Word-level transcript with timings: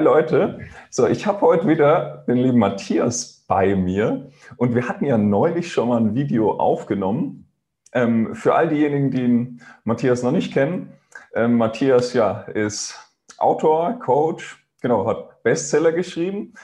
Hi 0.00 0.04
Leute. 0.06 0.60
So, 0.88 1.06
ich 1.06 1.26
habe 1.26 1.42
heute 1.42 1.68
wieder 1.68 2.24
den 2.26 2.38
lieben 2.38 2.58
Matthias 2.58 3.44
bei 3.46 3.76
mir. 3.76 4.30
Und 4.56 4.74
wir 4.74 4.88
hatten 4.88 5.04
ja 5.04 5.18
neulich 5.18 5.70
schon 5.70 5.90
mal 5.90 6.00
ein 6.00 6.14
Video 6.14 6.52
aufgenommen. 6.52 7.46
Ähm, 7.92 8.34
für 8.34 8.54
all 8.54 8.70
diejenigen, 8.70 9.10
die 9.10 9.60
Matthias 9.84 10.22
noch 10.22 10.32
nicht 10.32 10.54
kennen, 10.54 10.94
ähm, 11.34 11.58
Matthias 11.58 12.14
ja 12.14 12.40
ist 12.54 12.98
Autor, 13.36 13.98
Coach, 13.98 14.66
genau, 14.80 15.06
hat 15.06 15.42
Bestseller 15.42 15.92
geschrieben. 15.92 16.54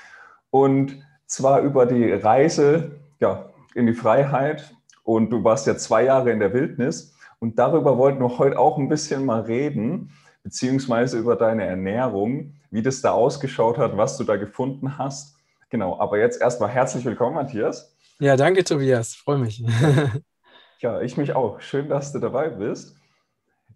Und 0.48 0.98
zwar 1.26 1.61
über 1.61 1.84
die 1.84 2.11
Reise 2.11 2.93
ja, 3.21 3.50
in 3.75 3.86
die 3.86 3.93
Freiheit. 3.93 4.75
Und 5.03 5.29
du 5.29 5.44
warst 5.44 5.66
ja 5.66 5.76
zwei 5.76 6.04
Jahre 6.04 6.30
in 6.30 6.40
der 6.40 6.54
Wildnis. 6.54 7.14
Und 7.39 7.58
darüber 7.58 7.98
wollten 7.98 8.21
wir 8.21 8.39
heute 8.39 8.58
auch 8.58 8.79
ein 8.79 8.89
bisschen 8.89 9.26
mal 9.26 9.43
reden, 9.43 10.11
beziehungsweise 10.43 11.18
über 11.18 11.36
deine 11.36 11.66
Ernährung, 11.66 12.54
wie 12.70 12.82
das 12.82 13.00
da 13.00 13.12
ausgeschaut 13.12 13.79
hat, 13.79 13.96
was 13.96 14.16
du 14.16 14.25
da 14.25 14.36
gefunden 14.36 14.98
hast. 14.98 15.36
Genau, 15.70 15.98
aber 15.98 16.18
jetzt 16.18 16.40
erstmal 16.40 16.70
herzlich 16.70 17.04
willkommen, 17.04 17.34
Matthias. 17.34 17.96
Ja, 18.18 18.36
danke, 18.36 18.64
Tobias. 18.64 19.14
Freue 19.14 19.38
mich. 19.38 19.62
ja, 20.80 21.00
ich 21.00 21.16
mich 21.16 21.34
auch. 21.34 21.60
Schön, 21.60 21.88
dass 21.88 22.12
du 22.12 22.18
dabei 22.18 22.48
bist. 22.48 22.96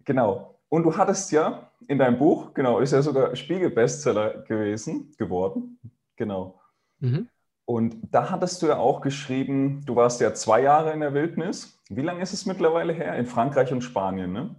Genau. 0.05 0.59
Und 0.69 0.83
du 0.83 0.95
hattest 0.95 1.31
ja 1.31 1.71
in 1.87 1.99
deinem 1.99 2.17
Buch, 2.17 2.53
genau, 2.53 2.79
ist 2.79 2.93
ja 2.93 3.01
sogar 3.01 3.35
Spiegel-Bestseller 3.35 4.43
gewesen, 4.43 5.13
geworden. 5.17 5.79
Genau. 6.15 6.61
Mhm. 6.99 7.27
Und 7.65 7.97
da 8.11 8.29
hattest 8.29 8.61
du 8.61 8.67
ja 8.67 8.77
auch 8.77 9.01
geschrieben, 9.01 9.81
du 9.85 9.95
warst 9.95 10.21
ja 10.21 10.33
zwei 10.33 10.61
Jahre 10.61 10.93
in 10.93 11.01
der 11.01 11.13
Wildnis. 11.13 11.79
Wie 11.89 12.01
lange 12.01 12.21
ist 12.21 12.33
es 12.33 12.45
mittlerweile 12.45 12.93
her? 12.93 13.15
In 13.15 13.25
Frankreich 13.25 13.71
und 13.71 13.81
Spanien, 13.81 14.31
ne? 14.31 14.55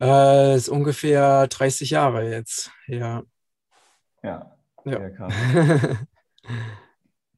Äh, 0.00 0.56
ist 0.56 0.68
ungefähr 0.68 1.46
30 1.46 1.90
Jahre 1.90 2.28
jetzt, 2.28 2.70
ja. 2.86 3.22
Ja, 4.22 4.50
ja. 4.84 4.98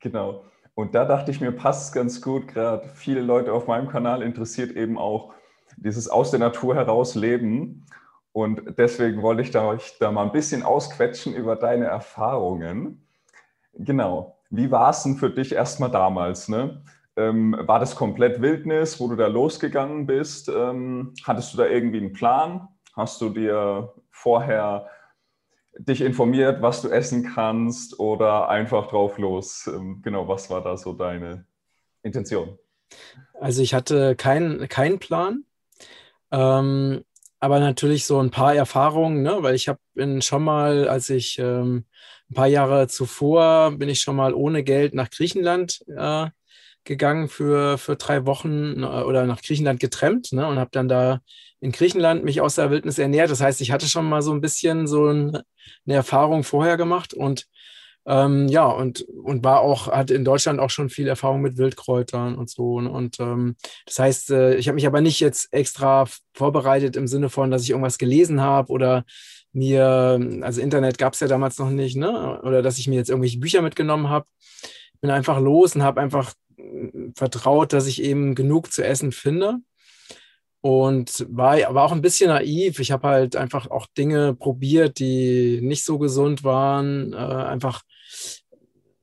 genau. 0.01 0.45
Und 0.75 0.95
da 0.95 1.05
dachte 1.05 1.31
ich 1.31 1.41
mir, 1.41 1.53
passt 1.53 1.95
ganz 1.95 2.21
gut, 2.21 2.49
gerade 2.49 2.89
viele 2.95 3.21
Leute 3.21 3.53
auf 3.53 3.67
meinem 3.67 3.89
Kanal 3.89 4.23
interessiert 4.23 4.73
eben 4.73 4.99
auch 4.99 5.35
dieses 5.77 6.09
aus 6.09 6.31
der 6.31 6.41
Natur 6.41 6.75
heraus 6.75 7.15
Leben. 7.15 7.85
Und 8.33 8.79
deswegen 8.79 9.23
wollte 9.23 9.43
ich 9.43 9.51
da 9.51 9.67
euch 9.67 9.99
da 9.99 10.11
mal 10.11 10.25
ein 10.25 10.33
bisschen 10.33 10.63
ausquetschen 10.63 11.35
über 11.35 11.57
deine 11.57 11.87
Erfahrungen. 11.87 13.07
Genau. 13.75 14.39
Wie 14.51 14.71
war 14.71 14.91
es 14.91 15.03
denn 15.03 15.17
für 15.17 15.31
dich 15.31 15.53
erstmal 15.53 15.91
damals? 15.91 16.49
Ne? 16.49 16.83
Ähm, 17.17 17.57
war 17.61 17.79
das 17.79 17.95
komplett 17.95 18.41
Wildnis, 18.41 19.01
wo 19.01 19.09
du 19.09 19.17
da 19.17 19.27
losgegangen 19.27 20.07
bist? 20.07 20.49
Ähm, 20.49 21.15
hattest 21.25 21.53
du 21.53 21.59
da 21.59 21.67
irgendwie 21.67 21.99
einen 21.99 22.13
Plan? 22.13 22.69
Hast 22.95 23.21
du 23.21 23.29
dir 23.29 23.93
vorher 24.11 24.89
dich 25.79 26.01
informiert, 26.01 26.63
was 26.63 26.83
du 26.83 26.89
essen 26.89 27.33
kannst 27.35 27.99
oder 27.99 28.49
einfach 28.49 28.89
drauf 28.89 29.19
los? 29.19 29.67
Ähm, 29.67 30.01
genau, 30.03 30.29
was 30.29 30.51
war 30.51 30.63
da 30.63 30.77
so 30.77 30.93
deine 30.93 31.47
Intention? 32.03 32.59
Also 33.41 33.63
ich 33.63 33.75
hatte 33.75 34.15
keinen 34.17 34.69
kein 34.69 34.99
Plan, 34.99 35.45
ähm, 36.31 37.05
aber 37.41 37.59
natürlich 37.61 38.05
so 38.05 38.21
ein 38.21 38.31
paar 38.31 38.55
Erfahrungen, 38.55 39.23
ne? 39.23 39.39
weil 39.41 39.55
ich 39.55 39.69
habe 39.69 39.81
schon 40.21 40.45
mal, 40.45 40.89
als 40.89 41.11
ich 41.11 41.39
ähm, 41.39 41.87
ein 42.31 42.35
paar 42.35 42.47
Jahre 42.47 42.89
zuvor, 42.89 43.73
bin 43.73 43.89
ich 43.89 44.01
schon 44.01 44.17
mal 44.17 44.35
ohne 44.35 44.63
Geld 44.63 44.95
nach 44.95 45.11
Griechenland 45.11 45.85
äh, 45.89 46.29
gegangen 46.85 47.29
für, 47.29 47.79
für 47.79 47.97
drei 47.97 48.27
Wochen 48.27 48.83
äh, 48.83 48.87
oder 48.87 49.27
nach 49.27 49.43
Griechenland 49.43 49.81
getrennt 49.81 50.33
ne, 50.33 50.47
und 50.47 50.59
habe 50.59 50.71
dann 50.73 50.89
da 50.89 51.21
in 51.61 51.73
Griechenland 51.73 52.25
mich 52.25 52.41
aus 52.41 52.57
der 52.57 52.71
Wildnis 52.71 52.99
ernährt. 52.99 53.31
Das 53.31 53.41
heißt, 53.41 53.61
ich 53.61 53.71
hatte 53.71 53.87
schon 53.87 54.09
mal 54.09 54.23
so 54.23 54.33
ein 54.33 54.41
bisschen 54.41 54.87
so 54.87 55.09
eine 55.09 55.45
Erfahrung 55.87 56.45
vorher 56.45 56.77
gemacht 56.77 57.15
und 57.15 57.47
ähm, 58.05 58.49
ja, 58.49 58.67
und, 58.67 59.03
und 59.03 59.45
war 59.45 59.61
auch, 59.61 59.87
hatte 59.87 60.15
in 60.15 60.25
Deutschland 60.25 60.59
auch 60.59 60.71
schon 60.71 60.91
viel 60.91 61.07
Erfahrung 61.07 61.41
mit 61.41 61.57
Wildkräutern 61.57 62.35
und 62.35 62.51
so. 62.51 62.75
Und, 62.75 62.89
und 62.89 63.21
ähm, 63.21 63.57
das 63.87 63.99
heißt, 63.99 64.31
äh, 64.31 64.55
ich 64.57 64.67
habe 64.67 64.75
mich 64.75 64.87
aber 64.87 65.01
nicht 65.01 65.21
jetzt 65.21 65.53
extra 65.53 66.07
vorbereitet 66.35 66.97
im 66.97 67.07
Sinne 67.07 67.31
von, 67.31 67.51
dass 67.51 67.63
ich 67.63 67.71
irgendwas 67.71 67.99
gelesen 67.99 68.41
habe 68.41 68.73
oder 68.73 69.05
mir, 69.53 70.19
also 70.41 70.61
Internet 70.61 70.99
gab 70.99 71.13
es 71.13 71.21
ja 71.21 71.29
damals 71.29 71.59
noch 71.59 71.71
nicht, 71.71 71.97
ne? 71.97 72.41
Oder 72.43 72.63
dass 72.63 72.79
ich 72.79 72.89
mir 72.89 72.97
jetzt 72.97 73.11
irgendwelche 73.11 73.39
Bücher 73.39 73.63
mitgenommen 73.63 74.09
habe. 74.09 74.27
Bin 75.01 75.11
einfach 75.11 75.39
los 75.39 75.77
und 75.77 75.83
habe 75.83 76.01
einfach 76.01 76.33
vertraut, 77.15 77.73
dass 77.73 77.87
ich 77.87 78.03
eben 78.03 78.35
genug 78.35 78.73
zu 78.73 78.85
essen 78.85 79.13
finde. 79.13 79.59
Und 80.61 81.27
war 81.29 81.57
aber 81.67 81.83
auch 81.83 81.91
ein 81.91 82.03
bisschen 82.03 82.29
naiv. 82.29 82.79
Ich 82.79 82.93
habe 82.93 83.09
halt 83.09 83.35
einfach 83.35 83.69
auch 83.69 83.87
Dinge 83.99 84.35
probiert, 84.35 85.01
die 85.01 85.61
nicht 85.61 85.85
so 85.85 85.99
gesund 85.99 86.45
waren. 86.45 87.13
Äh, 87.13 87.17
einfach, 87.17 87.83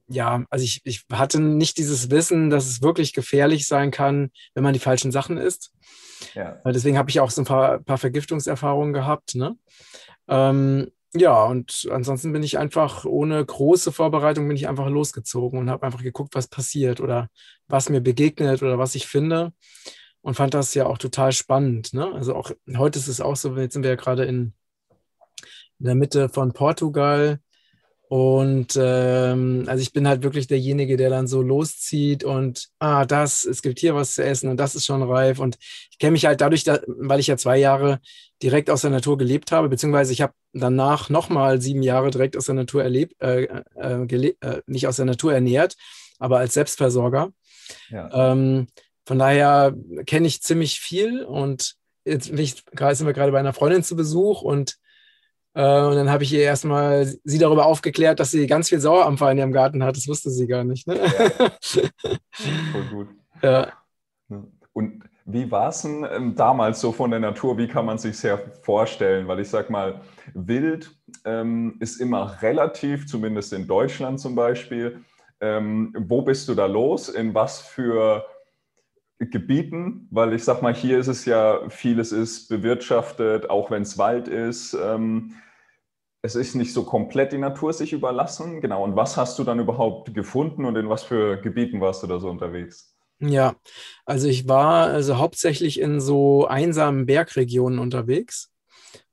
ja, 0.08 0.46
also 0.50 0.64
ich, 0.64 0.80
ich 0.86 1.04
hatte 1.12 1.42
nicht 1.42 1.78
dieses 1.78 2.10
Wissen, 2.12 2.50
dass 2.50 2.66
es 2.66 2.82
wirklich 2.82 3.12
gefährlich 3.12 3.68
sein 3.68 3.92
kann, 3.92 4.32
wenn 4.54 4.64
man 4.64 4.74
die 4.74 4.80
falschen 4.80 5.12
Sachen 5.12 5.38
isst. 5.38 5.74
Ja. 6.34 6.62
Deswegen 6.66 6.98
habe 6.98 7.10
ich 7.10 7.20
auch 7.20 7.32
so 7.32 7.42
ein 7.42 7.46
paar, 7.46 7.80
paar 7.80 7.98
Vergiftungserfahrungen 7.98 8.94
gehabt. 8.94 9.36
Ne? 9.36 9.58
Ähm, 10.30 10.92
ja, 11.14 11.44
und 11.44 11.88
ansonsten 11.92 12.34
bin 12.34 12.44
ich 12.44 12.60
einfach 12.60 13.06
ohne 13.06 13.44
große 13.44 13.92
Vorbereitung 13.92 14.48
bin 14.48 14.56
ich 14.56 14.68
einfach 14.68 14.88
losgezogen 14.90 15.60
und 15.60 15.70
habe 15.70 15.86
einfach 15.86 16.04
geguckt, 16.04 16.36
was 16.36 16.48
passiert 16.48 17.02
oder 17.02 17.30
was 17.68 17.90
mir 17.90 18.02
begegnet 18.02 18.62
oder 18.62 18.78
was 18.78 18.96
ich 18.96 19.08
finde 19.08 19.52
und 20.22 20.36
fand 20.36 20.54
das 20.54 20.74
ja 20.76 20.86
auch 20.86 20.98
total 20.98 21.32
spannend. 21.32 21.94
Ne? 21.94 22.12
Also 22.14 22.36
auch 22.36 22.52
heute 22.78 23.00
ist 23.00 23.08
es 23.08 23.22
auch 23.22 23.36
so, 23.36 23.56
jetzt 23.58 23.74
sind 23.74 23.84
wir 23.84 23.92
ja 23.92 23.96
gerade 23.96 24.26
in, 24.26 24.54
in 25.80 25.86
der 25.86 25.96
Mitte 25.96 26.30
von 26.30 26.54
Portugal 26.54 27.40
und 28.10 28.76
ähm, 28.76 29.66
also 29.68 29.84
ich 29.84 29.94
bin 29.94 30.08
halt 30.08 30.24
wirklich 30.24 30.48
derjenige, 30.48 30.98
der 30.98 31.12
dann 31.12 31.28
so 31.28 31.44
loszieht 31.44 32.24
und 32.24 32.70
ah, 32.80 33.06
das, 33.06 33.46
es 33.46 33.62
gibt 33.62 33.78
hier 33.78 33.94
was 33.94 34.16
zu 34.16 34.24
essen 34.24 34.50
und 34.50 34.58
das 34.58 34.74
ist 34.74 34.88
schon 34.88 35.04
reif. 35.04 35.38
Und 35.38 35.58
ich 35.92 36.00
kenne 36.00 36.14
mich 36.14 36.26
halt 36.26 36.42
dadurch, 36.42 36.64
da, 36.64 36.80
weil 36.88 37.20
ich 37.20 37.28
ja 37.28 37.38
zwei 37.38 37.58
Jahre 37.60 38.00
direkt 38.42 38.72
aus 38.72 38.82
der 38.82 38.90
Natur 38.90 39.20
gelebt 39.20 39.52
habe, 39.52 39.70
beziehungsweise 39.70 40.12
ich 40.12 40.22
habe 40.22 40.34
danach 40.54 41.10
nochmal 41.12 41.62
sieben 41.62 41.84
Jahre 41.84 42.10
direkt 42.10 42.36
aus 42.36 42.48
der 42.48 42.56
Natur 42.56 42.82
erlebt, 42.82 43.14
äh, 43.22 43.44
äh, 43.76 44.34
äh, 44.42 44.62
nicht 44.66 44.88
aus 44.88 44.96
der 44.96 45.06
Natur 45.06 45.36
ernährt, 45.36 45.76
aber 46.18 46.40
als 46.40 46.56
Selbstversorger. 46.56 47.32
Ja. 47.92 48.32
Ähm, 48.32 48.70
von 49.06 49.20
daher 49.20 49.76
kenne 50.08 50.26
ich 50.26 50.42
ziemlich 50.42 50.80
viel 50.80 51.24
und 51.24 51.76
jetzt 52.06 52.26
sind 52.26 53.06
wir 53.06 53.14
gerade 53.14 53.32
bei 53.32 53.40
einer 53.40 53.54
Freundin 53.54 53.84
zu 53.84 53.96
Besuch 53.96 54.42
und 54.42 54.80
äh, 55.54 55.82
und 55.82 55.96
dann 55.96 56.10
habe 56.10 56.24
ich 56.24 56.34
ihr 56.34 56.42
erstmal 56.42 57.06
sie 57.06 57.38
darüber 57.38 57.66
aufgeklärt, 57.66 58.20
dass 58.20 58.32
sie 58.32 58.48
ganz 58.48 58.70
viel 58.70 58.80
Sauerampfer 58.80 59.32
in 59.32 59.40
ihrem 59.40 59.52
Garten 59.52 59.84
hat. 59.84 59.98
Das 59.98 60.08
wusste 60.08 60.30
sie 60.30 60.48
gar 60.48 60.64
nicht. 60.64 60.88
Ne? 60.88 60.98
Ja. 60.98 61.52
Voll 62.72 62.86
gut. 62.92 63.08
Ja. 63.42 63.74
Und 64.74 65.04
wie 65.26 65.52
war 65.52 65.70
es 65.70 65.82
denn 65.84 66.08
ähm, 66.12 66.36
damals 66.36 66.80
so 66.80 66.92
von 66.92 67.12
der 67.12 67.20
Natur? 67.20 67.58
Wie 67.58 67.68
kann 67.68 67.86
man 67.86 67.98
sich 67.98 68.18
sehr 68.18 68.40
vorstellen? 68.62 69.28
Weil 69.28 69.40
ich 69.40 69.50
sage 69.50 69.72
mal, 69.72 70.02
Wild 70.34 70.92
ähm, 71.26 71.78
ist 71.80 72.00
immer 72.02 72.42
relativ, 72.42 73.08
zumindest 73.08 73.54
in 73.54 73.68
Deutschland 73.68 74.20
zum 74.20 74.36
Beispiel. 74.36 75.04
Ähm, 75.42 75.96
wo 75.98 76.22
bist 76.22 76.48
du 76.48 76.56
da 76.56 76.66
los? 76.66 77.10
In 77.10 77.34
was 77.34 77.62
für 77.62 78.26
Gebieten? 79.20 80.08
Weil 80.12 80.34
ich 80.34 80.44
sage 80.44 80.62
mal, 80.62 80.74
hier 80.74 81.00
ist 81.00 81.08
es 81.08 81.26
ja, 81.26 81.70
vieles 81.70 82.12
ist 82.12 82.48
bewirtschaftet, 82.50 83.50
auch 83.50 83.70
wenn 83.70 83.82
es 83.82 83.98
Wald 83.98 84.28
ist. 84.28 84.74
Ähm, 84.74 85.34
es 86.22 86.36
ist 86.36 86.56
nicht 86.56 86.74
so 86.74 86.84
komplett 86.84 87.32
die 87.32 87.38
Natur 87.38 87.74
sich 87.74 87.94
überlassen. 87.94 88.62
Genau. 88.62 88.84
Und 88.84 88.96
was 88.96 89.18
hast 89.18 89.40
du 89.40 89.44
dann 89.44 89.60
überhaupt 89.60 90.14
gefunden 90.14 90.66
und 90.66 90.76
in 90.76 90.90
was 90.90 91.04
für 91.04 91.38
Gebieten 91.42 91.82
warst 91.82 92.04
du 92.04 92.08
da 92.08 92.20
so 92.20 92.30
unterwegs? 92.30 92.96
Ja, 93.22 93.56
also 94.06 94.28
ich 94.28 94.48
war 94.48 94.88
also 94.88 95.18
hauptsächlich 95.18 95.80
in 95.80 96.00
so 96.00 96.48
einsamen 96.48 97.06
Bergregionen 97.06 97.80
unterwegs. 97.80 98.50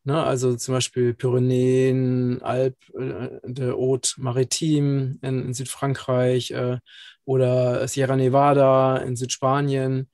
Ne, 0.05 0.23
also 0.23 0.55
zum 0.55 0.75
Beispiel 0.75 1.15
Pyrenäen, 1.15 2.41
Alp, 2.41 2.77
äh, 2.97 3.41
de 3.43 3.73
Haute 3.73 4.13
Maritime 4.19 5.19
in, 5.21 5.47
in 5.47 5.53
Südfrankreich 5.53 6.53
äh, 6.53 6.79
oder 7.27 7.87
Sierra 7.87 8.17
Nevada 8.17 8.97
in 8.97 9.17
Südspanien. 9.17 10.09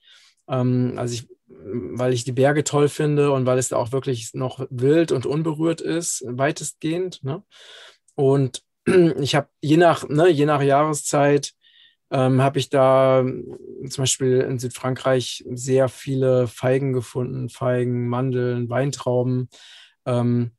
Ähm, 0.48 0.94
also 0.96 1.14
ich 1.14 1.28
weil 1.64 2.12
ich 2.12 2.24
die 2.24 2.32
Berge 2.32 2.64
toll 2.64 2.88
finde 2.88 3.32
und 3.32 3.46
weil 3.46 3.58
es 3.58 3.68
da 3.68 3.76
auch 3.76 3.92
wirklich 3.92 4.34
noch 4.34 4.66
wild 4.70 5.12
und 5.12 5.26
unberührt 5.26 5.80
ist, 5.80 6.24
weitestgehend. 6.26 7.22
Ne? 7.22 7.42
Und 8.14 8.62
ich 9.20 9.34
habe 9.34 9.48
je 9.60 9.76
nach, 9.76 10.08
ne, 10.08 10.28
je 10.28 10.46
nach 10.46 10.62
Jahreszeit 10.62 11.52
ähm, 12.10 12.42
habe 12.42 12.58
ich 12.58 12.68
da 12.68 13.24
zum 13.24 14.02
Beispiel 14.02 14.40
in 14.40 14.58
Südfrankreich 14.58 15.44
sehr 15.50 15.88
viele 15.88 16.46
Feigen 16.46 16.92
gefunden, 16.92 17.48
Feigen, 17.48 18.08
Mandeln, 18.08 18.68
Weintrauben. 18.68 19.48
Ähm, 20.04 20.52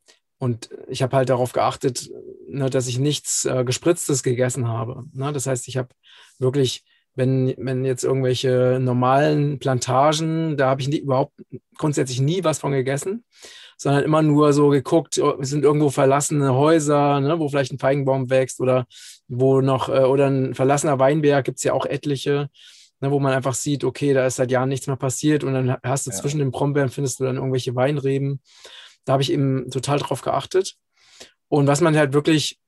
und 0.44 0.70
ich 0.88 1.02
habe 1.02 1.16
halt 1.16 1.30
darauf 1.30 1.54
geachtet, 1.54 2.10
ne, 2.48 2.70
dass 2.70 2.88
ich 2.88 3.00
nichts 3.00 3.46
äh, 3.46 3.64
Gespritztes 3.64 4.24
gegessen 4.24 4.68
habe. 4.68 5.06
Ne? 5.14 5.32
Das 5.34 5.48
heißt, 5.48 5.68
ich 5.68 5.78
habe 5.78 5.90
wirklich 6.40 6.84
wenn, 7.16 7.54
wenn 7.58 7.86
jetzt 7.86 8.04
irgendwelche 8.04 8.80
normalen 8.82 9.60
Plantagen, 9.60 10.58
da 10.58 10.70
habe 10.70 10.82
ich 10.82 10.88
nie, 10.88 10.98
überhaupt 10.98 11.34
grundsätzlich 11.78 12.20
nie 12.20 12.44
was 12.44 12.60
von 12.60 12.72
gegessen, 12.72 13.24
sondern 13.78 14.04
immer 14.04 14.22
nur 14.22 14.54
so 14.54 14.70
geguckt, 14.70 15.20
oh, 15.20 15.38
es 15.40 15.50
sind 15.50 15.64
irgendwo 15.64 15.90
verlassene 15.90 16.54
Häuser, 16.54 17.20
ne, 17.20 17.40
wo 17.40 17.50
vielleicht 17.50 17.72
ein 17.72 17.80
Feigenbaum 17.80 18.30
wächst 18.30 18.60
oder 18.60 18.86
wo 19.28 19.62
noch, 19.62 19.90
äh, 19.90 20.04
oder 20.04 20.28
ein 20.28 20.56
verlassener 20.56 21.00
Weinberg, 21.00 21.46
gibt 21.46 21.58
es 21.58 21.64
ja 21.64 21.74
auch 21.74 21.86
etliche, 21.86 22.50
ne, 23.00 23.12
wo 23.12 23.20
man 23.20 23.34
einfach 23.34 23.54
sieht, 23.54 23.84
okay, 23.84 24.14
da 24.14 24.26
ist 24.26 24.38
seit 24.38 24.52
Jahren 24.52 24.70
nichts 24.70 24.88
mehr 24.88 24.96
passiert 24.96 25.44
und 25.44 25.54
dann 25.54 25.78
hast 25.84 26.08
du 26.08 26.12
ja. 26.12 26.18
zwischen 26.18 26.40
den 26.40 26.52
Brombeeren 26.52 26.90
findest 26.90 27.20
du 27.20 27.26
dann 27.26 27.36
irgendwelche 27.36 27.76
Weinreben. 27.76 28.42
Da 29.06 29.14
habe 29.14 29.24
ich 29.24 29.32
eben 29.32 29.70
total 29.72 30.00
drauf 30.00 30.22
geachtet. 30.22 30.76
Und 31.48 31.68
was 31.68 31.82
man 31.82 31.96
halt 31.96 32.14
wirklich 32.14 32.60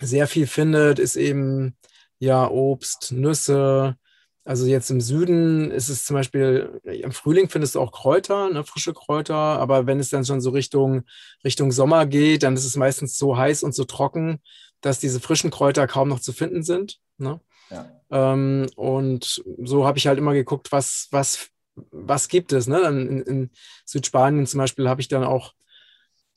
sehr 0.00 0.26
viel 0.26 0.46
findet, 0.46 0.98
ist 0.98 1.16
eben 1.16 1.76
ja 2.18 2.48
Obst, 2.48 3.12
Nüsse. 3.12 3.96
Also 4.44 4.66
jetzt 4.66 4.90
im 4.90 5.00
Süden 5.00 5.70
ist 5.70 5.88
es 5.88 6.06
zum 6.06 6.14
Beispiel, 6.14 6.80
im 6.84 7.12
Frühling 7.12 7.50
findest 7.50 7.74
du 7.74 7.80
auch 7.80 7.92
Kräuter, 7.92 8.48
ne, 8.48 8.64
frische 8.64 8.94
Kräuter, 8.94 9.34
aber 9.34 9.86
wenn 9.86 10.00
es 10.00 10.08
dann 10.10 10.24
schon 10.24 10.40
so 10.40 10.50
Richtung, 10.50 11.02
Richtung 11.44 11.70
Sommer 11.70 12.06
geht, 12.06 12.42
dann 12.42 12.54
ist 12.54 12.64
es 12.64 12.76
meistens 12.76 13.18
so 13.18 13.36
heiß 13.36 13.62
und 13.62 13.74
so 13.74 13.84
trocken, 13.84 14.40
dass 14.80 15.00
diese 15.00 15.20
frischen 15.20 15.50
Kräuter 15.50 15.86
kaum 15.86 16.08
noch 16.08 16.20
zu 16.20 16.32
finden 16.32 16.62
sind. 16.62 16.98
Ne? 17.18 17.40
Ja. 17.70 17.90
Ähm, 18.10 18.68
und 18.76 19.42
so 19.62 19.86
habe 19.86 19.98
ich 19.98 20.06
halt 20.06 20.18
immer 20.18 20.32
geguckt, 20.32 20.72
was, 20.72 21.08
was, 21.10 21.50
was 21.90 22.28
gibt 22.28 22.52
es. 22.52 22.66
Ne? 22.66 22.80
In, 22.82 23.22
in 23.22 23.50
Südspanien 23.84 24.46
zum 24.46 24.58
Beispiel 24.58 24.88
habe 24.88 25.00
ich 25.00 25.08
dann 25.08 25.24
auch 25.24 25.54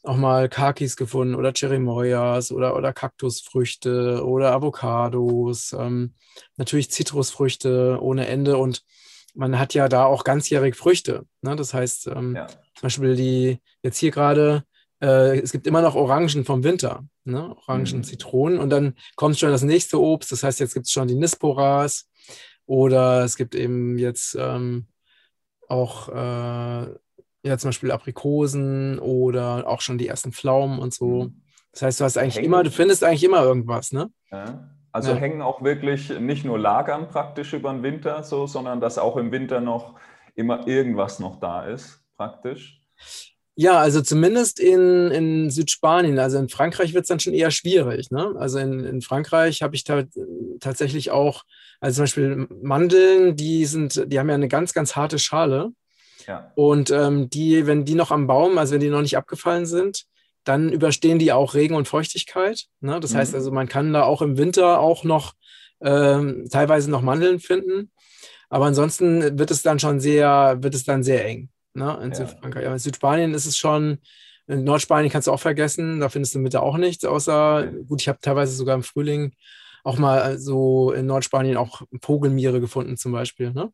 auch 0.03 0.17
mal 0.17 0.49
Kakis 0.49 0.95
gefunden 0.95 1.35
oder 1.35 1.53
Cherimoyas 1.53 2.51
oder, 2.51 2.75
oder 2.75 2.93
Kaktusfrüchte 2.93 4.25
oder 4.25 4.51
Avocados, 4.51 5.73
ähm, 5.73 6.15
natürlich 6.57 6.89
Zitrusfrüchte 6.91 7.99
ohne 8.01 8.27
Ende 8.27 8.57
und 8.57 8.83
man 9.33 9.59
hat 9.59 9.73
ja 9.73 9.87
da 9.87 10.05
auch 10.05 10.23
ganzjährig 10.23 10.75
Früchte. 10.75 11.25
Ne? 11.41 11.55
Das 11.55 11.73
heißt, 11.73 12.07
ähm, 12.07 12.35
ja. 12.35 12.47
zum 12.47 12.81
Beispiel 12.81 13.15
die 13.15 13.59
jetzt 13.83 13.97
hier 13.97 14.11
gerade, 14.11 14.63
äh, 15.01 15.39
es 15.39 15.51
gibt 15.51 15.67
immer 15.67 15.81
noch 15.81 15.95
Orangen 15.95 16.45
vom 16.45 16.63
Winter, 16.63 17.05
ne? 17.23 17.55
Orangen, 17.55 17.97
mhm. 17.97 18.03
Zitronen 18.03 18.59
und 18.59 18.69
dann 18.69 18.95
kommt 19.15 19.39
schon 19.39 19.51
das 19.51 19.63
nächste 19.63 20.01
Obst. 20.01 20.31
Das 20.31 20.43
heißt, 20.43 20.59
jetzt 20.59 20.73
gibt 20.73 20.87
es 20.87 20.91
schon 20.91 21.07
die 21.07 21.15
Nisporas 21.15 22.09
oder 22.65 23.23
es 23.23 23.37
gibt 23.37 23.55
eben 23.55 23.97
jetzt 23.97 24.35
ähm, 24.37 24.87
auch 25.71 26.09
äh, 26.09 26.87
ja 27.43 27.57
zum 27.57 27.69
Beispiel 27.69 27.91
Aprikosen 27.91 28.99
oder 28.99 29.67
auch 29.67 29.81
schon 29.81 29.97
die 29.97 30.07
ersten 30.07 30.31
Pflaumen 30.31 30.79
und 30.79 30.93
so. 30.93 31.23
Mhm. 31.25 31.41
Das 31.71 31.81
heißt, 31.83 31.99
du 31.99 32.03
hast 32.03 32.17
eigentlich 32.17 32.35
hängen. 32.35 32.45
immer, 32.47 32.63
du 32.63 32.71
findest 32.71 33.03
eigentlich 33.03 33.23
immer 33.23 33.43
irgendwas, 33.43 33.91
ne? 33.93 34.11
Ja. 34.31 34.69
Also 34.91 35.11
ja. 35.11 35.17
hängen 35.17 35.41
auch 35.41 35.63
wirklich 35.63 36.19
nicht 36.19 36.43
nur 36.43 36.59
Lagern 36.59 37.07
praktisch 37.07 37.53
über 37.53 37.71
den 37.71 37.81
Winter 37.81 38.23
so, 38.23 38.45
sondern 38.45 38.81
dass 38.81 38.97
auch 38.97 39.15
im 39.15 39.31
Winter 39.31 39.61
noch 39.61 39.95
immer 40.35 40.67
irgendwas 40.67 41.19
noch 41.19 41.39
da 41.39 41.63
ist, 41.63 42.03
praktisch. 42.17 42.81
Ja, 43.61 43.77
also 43.77 44.01
zumindest 44.01 44.59
in, 44.59 45.11
in 45.11 45.51
Südspanien, 45.51 46.17
also 46.17 46.39
in 46.39 46.49
Frankreich 46.49 46.95
wird 46.95 47.03
es 47.03 47.09
dann 47.09 47.19
schon 47.19 47.35
eher 47.35 47.51
schwierig. 47.51 48.09
Ne? 48.09 48.33
Also 48.39 48.57
in, 48.57 48.83
in 48.83 49.01
Frankreich 49.03 49.61
habe 49.61 49.75
ich 49.75 49.83
ta 49.83 50.01
tatsächlich 50.59 51.11
auch, 51.11 51.43
also 51.79 51.97
zum 51.97 52.03
Beispiel 52.05 52.47
Mandeln, 52.63 53.35
die 53.35 53.65
sind, 53.65 54.11
die 54.11 54.17
haben 54.17 54.29
ja 54.29 54.33
eine 54.33 54.47
ganz, 54.47 54.73
ganz 54.73 54.95
harte 54.95 55.19
Schale. 55.19 55.73
Ja. 56.25 56.51
Und 56.55 56.89
ähm, 56.89 57.29
die, 57.29 57.67
wenn 57.67 57.85
die 57.85 57.93
noch 57.93 58.09
am 58.09 58.25
Baum, 58.25 58.57
also 58.57 58.73
wenn 58.73 58.79
die 58.79 58.89
noch 58.89 59.03
nicht 59.03 59.15
abgefallen 59.15 59.67
sind, 59.67 60.05
dann 60.43 60.73
überstehen 60.73 61.19
die 61.19 61.31
auch 61.31 61.53
Regen 61.53 61.75
und 61.75 61.87
Feuchtigkeit. 61.87 62.65
Ne? 62.79 62.99
Das 62.99 63.13
mhm. 63.13 63.17
heißt 63.17 63.35
also, 63.35 63.51
man 63.51 63.67
kann 63.67 63.93
da 63.93 64.05
auch 64.05 64.23
im 64.23 64.39
Winter 64.39 64.79
auch 64.79 65.03
noch 65.03 65.33
ähm, 65.81 66.47
teilweise 66.49 66.89
noch 66.89 67.03
Mandeln 67.03 67.39
finden. 67.39 67.91
Aber 68.49 68.65
ansonsten 68.65 69.37
wird 69.37 69.51
es 69.51 69.61
dann 69.61 69.77
schon 69.77 69.99
sehr, 69.99 70.57
wird 70.61 70.73
es 70.73 70.83
dann 70.83 71.03
sehr 71.03 71.23
eng. 71.27 71.49
Ne? 71.73 71.99
In 72.03 72.09
ja. 72.09 72.15
Südfrankreich. 72.15 72.65
Aber 72.65 72.73
in 72.73 72.79
Südspanien 72.79 73.33
ist 73.33 73.45
es 73.45 73.57
schon, 73.57 73.99
in 74.47 74.63
Nordspanien 74.63 75.11
kannst 75.11 75.27
du 75.27 75.31
auch 75.31 75.39
vergessen, 75.39 75.99
da 75.99 76.09
findest 76.09 76.33
du 76.33 76.39
im 76.39 76.45
Winter 76.45 76.63
auch 76.63 76.77
nichts, 76.77 77.05
außer, 77.05 77.71
gut, 77.87 78.01
ich 78.01 78.09
habe 78.09 78.19
teilweise 78.21 78.53
sogar 78.53 78.75
im 78.75 78.83
Frühling 78.83 79.33
auch 79.83 79.97
mal 79.97 80.37
so 80.37 80.91
in 80.91 81.05
Nordspanien 81.05 81.57
auch 81.57 81.81
Vogelmiere 82.01 82.59
gefunden, 82.59 82.97
zum 82.97 83.11
Beispiel. 83.11 83.51
Ne? 83.51 83.71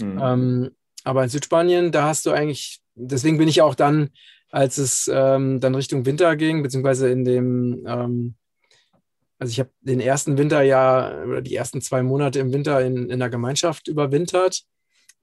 Mhm. 0.00 0.20
Ähm, 0.22 0.70
aber 1.04 1.22
in 1.22 1.30
Südspanien, 1.30 1.92
da 1.92 2.04
hast 2.04 2.26
du 2.26 2.30
eigentlich, 2.30 2.80
deswegen 2.94 3.38
bin 3.38 3.48
ich 3.48 3.62
auch 3.62 3.74
dann, 3.74 4.10
als 4.50 4.78
es 4.78 5.10
ähm, 5.12 5.60
dann 5.60 5.74
Richtung 5.74 6.04
Winter 6.06 6.36
ging, 6.36 6.62
beziehungsweise 6.62 7.08
in 7.08 7.24
dem, 7.24 7.84
ähm, 7.86 8.34
also 9.38 9.50
ich 9.50 9.60
habe 9.60 9.70
den 9.80 10.00
ersten 10.00 10.36
Winter 10.36 10.62
ja, 10.62 11.22
oder 11.24 11.40
die 11.40 11.54
ersten 11.54 11.80
zwei 11.80 12.02
Monate 12.02 12.40
im 12.40 12.52
Winter 12.52 12.84
in, 12.84 13.08
in 13.08 13.18
der 13.18 13.30
Gemeinschaft 13.30 13.88
überwintert 13.88 14.64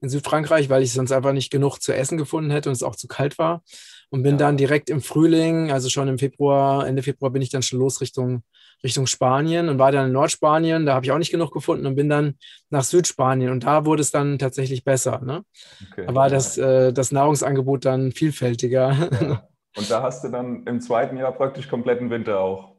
in 0.00 0.08
Südfrankreich, 0.08 0.68
weil 0.68 0.82
ich 0.82 0.92
sonst 0.92 1.12
einfach 1.12 1.32
nicht 1.32 1.50
genug 1.50 1.78
zu 1.78 1.94
essen 1.94 2.18
gefunden 2.18 2.50
hätte 2.50 2.68
und 2.68 2.74
es 2.74 2.82
auch 2.82 2.96
zu 2.96 3.08
kalt 3.08 3.38
war. 3.38 3.62
Und 4.10 4.22
bin 4.22 4.32
ja. 4.32 4.38
dann 4.38 4.56
direkt 4.56 4.88
im 4.88 5.02
Frühling, 5.02 5.70
also 5.70 5.90
schon 5.90 6.08
im 6.08 6.18
Februar, 6.18 6.86
Ende 6.86 7.02
Februar 7.02 7.30
bin 7.30 7.42
ich 7.42 7.50
dann 7.50 7.62
schon 7.62 7.78
los 7.78 8.00
Richtung 8.00 8.42
Richtung 8.84 9.06
Spanien 9.06 9.68
und 9.68 9.78
war 9.78 9.90
dann 9.90 10.06
in 10.06 10.12
Nordspanien, 10.12 10.86
da 10.86 10.94
habe 10.94 11.04
ich 11.04 11.12
auch 11.12 11.18
nicht 11.18 11.32
genug 11.32 11.52
gefunden 11.52 11.86
und 11.86 11.96
bin 11.96 12.08
dann 12.08 12.38
nach 12.70 12.84
Südspanien 12.84 13.50
und 13.50 13.64
da 13.64 13.84
wurde 13.84 14.02
es 14.02 14.10
dann 14.10 14.38
tatsächlich 14.38 14.84
besser. 14.84 15.20
Ne? 15.20 15.44
Okay, 15.90 16.06
da 16.06 16.14
war 16.14 16.30
das, 16.30 16.56
äh, 16.58 16.92
das 16.92 17.10
Nahrungsangebot 17.10 17.84
dann 17.84 18.12
vielfältiger. 18.12 19.10
Ja. 19.20 19.48
Und 19.76 19.88
da 19.90 20.02
hast 20.02 20.24
du 20.24 20.28
dann 20.28 20.66
im 20.66 20.80
zweiten 20.80 21.16
Jahr 21.16 21.30
praktisch 21.30 21.68
kompletten 21.68 22.10
Winter 22.10 22.40
auch 22.40 22.74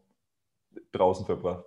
draußen 0.92 1.26
verbracht. 1.26 1.64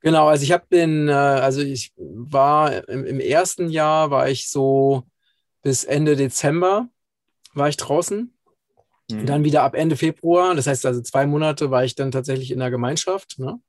Genau, 0.00 0.28
also 0.28 0.42
ich 0.42 0.52
habe 0.52 0.64
den, 0.70 1.08
äh, 1.08 1.12
also 1.12 1.60
ich 1.60 1.92
war 1.96 2.88
im, 2.88 3.04
im, 3.04 3.20
ersten 3.20 3.68
Jahr 3.68 4.10
war 4.10 4.28
ich 4.28 4.50
so 4.50 5.04
bis 5.62 5.84
Ende 5.84 6.16
Dezember 6.16 6.88
war 7.54 7.68
ich 7.68 7.76
draußen 7.76 8.32
Mhm. 9.12 9.26
Dann 9.26 9.44
wieder 9.44 9.62
ab 9.62 9.74
Ende 9.74 9.96
Februar, 9.96 10.54
das 10.54 10.66
heißt 10.66 10.86
also 10.86 11.00
zwei 11.02 11.26
Monate 11.26 11.70
war 11.70 11.84
ich 11.84 11.94
dann 11.94 12.10
tatsächlich 12.10 12.50
in 12.50 12.58
der 12.58 12.70
Gemeinschaft. 12.70 13.38
Ne? 13.38 13.60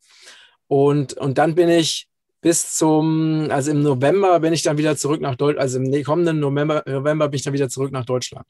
Und, 0.67 1.13
und 1.13 1.37
dann 1.37 1.55
bin 1.55 1.69
ich 1.69 2.09
bis 2.41 2.75
zum, 2.75 3.47
also 3.49 3.71
im 3.71 3.83
November 3.83 4.39
bin 4.39 4.53
ich 4.53 4.63
dann 4.63 4.77
wieder 4.77 4.97
zurück 4.97 5.21
nach 5.21 5.35
Deutschland, 5.35 5.61
also 5.61 5.79
im 5.79 6.03
kommenden 6.03 6.39
November, 6.39 6.83
November 6.85 7.29
bin 7.29 7.37
ich 7.37 7.43
dann 7.43 7.53
wieder 7.53 7.69
zurück 7.69 7.91
nach 7.91 8.05
Deutschland. 8.05 8.45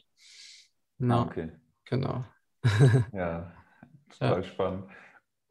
Genau. 0.99 1.19
Ah, 1.19 1.23
okay. 1.23 1.51
Genau. 1.85 2.25
ja, 3.13 3.51
total 4.09 4.41
ja. 4.41 4.43
spannend. 4.43 4.85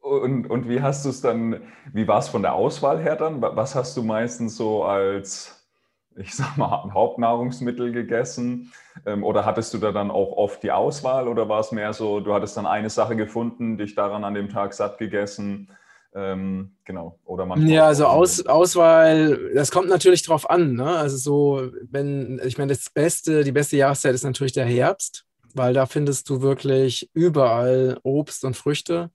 Und, 0.03 0.49
und 0.49 0.67
wie 0.67 0.81
hast 0.81 1.05
du 1.05 1.09
es 1.09 1.21
dann, 1.21 1.61
wie 1.93 2.07
war 2.07 2.19
es 2.19 2.27
von 2.27 2.41
der 2.41 2.53
Auswahl 2.53 3.01
her 3.01 3.15
dann? 3.15 3.41
Was 3.41 3.73
hast 3.73 3.95
du 3.95 4.03
meistens 4.03 4.57
so 4.57 4.83
als 4.83 5.63
ich 6.15 6.35
sag 6.35 6.57
mal, 6.57 6.89
Hauptnahrungsmittel 6.93 7.91
gegessen? 7.91 8.71
Ähm, 9.05 9.23
oder 9.23 9.45
hattest 9.45 9.73
du 9.73 9.77
da 9.77 9.91
dann 9.91 10.11
auch 10.11 10.31
oft 10.33 10.61
die 10.61 10.71
Auswahl 10.71 11.27
oder 11.27 11.49
war 11.49 11.61
es 11.61 11.71
mehr 11.71 11.93
so, 11.93 12.19
du 12.19 12.33
hattest 12.33 12.57
dann 12.57 12.67
eine 12.67 12.89
Sache 12.89 13.15
gefunden, 13.15 13.77
dich 13.77 13.95
daran 13.95 14.23
an 14.23 14.33
dem 14.33 14.49
Tag 14.49 14.73
satt 14.73 14.97
gegessen? 14.97 15.69
Ähm, 16.13 16.75
genau. 16.83 17.19
Oder 17.25 17.45
manchmal 17.45 17.71
ja, 17.71 17.87
also 17.87 18.05
Aus, 18.05 18.45
Auswahl, 18.45 19.51
das 19.55 19.71
kommt 19.71 19.89
natürlich 19.89 20.23
drauf 20.23 20.49
an. 20.49 20.73
Ne? 20.73 20.85
Also 20.85 21.17
so, 21.17 21.71
wenn, 21.89 22.39
ich 22.45 22.57
meine, 22.57 22.73
das 22.73 22.89
Beste, 22.91 23.43
die 23.43 23.51
beste 23.51 23.77
Jahreszeit 23.77 24.13
ist 24.13 24.23
natürlich 24.23 24.53
der 24.53 24.65
Herbst, 24.65 25.25
weil 25.55 25.73
da 25.73 25.87
findest 25.87 26.29
du 26.29 26.41
wirklich 26.41 27.09
überall 27.13 27.97
Obst 28.03 28.43
und 28.45 28.55
Früchte 28.55 29.09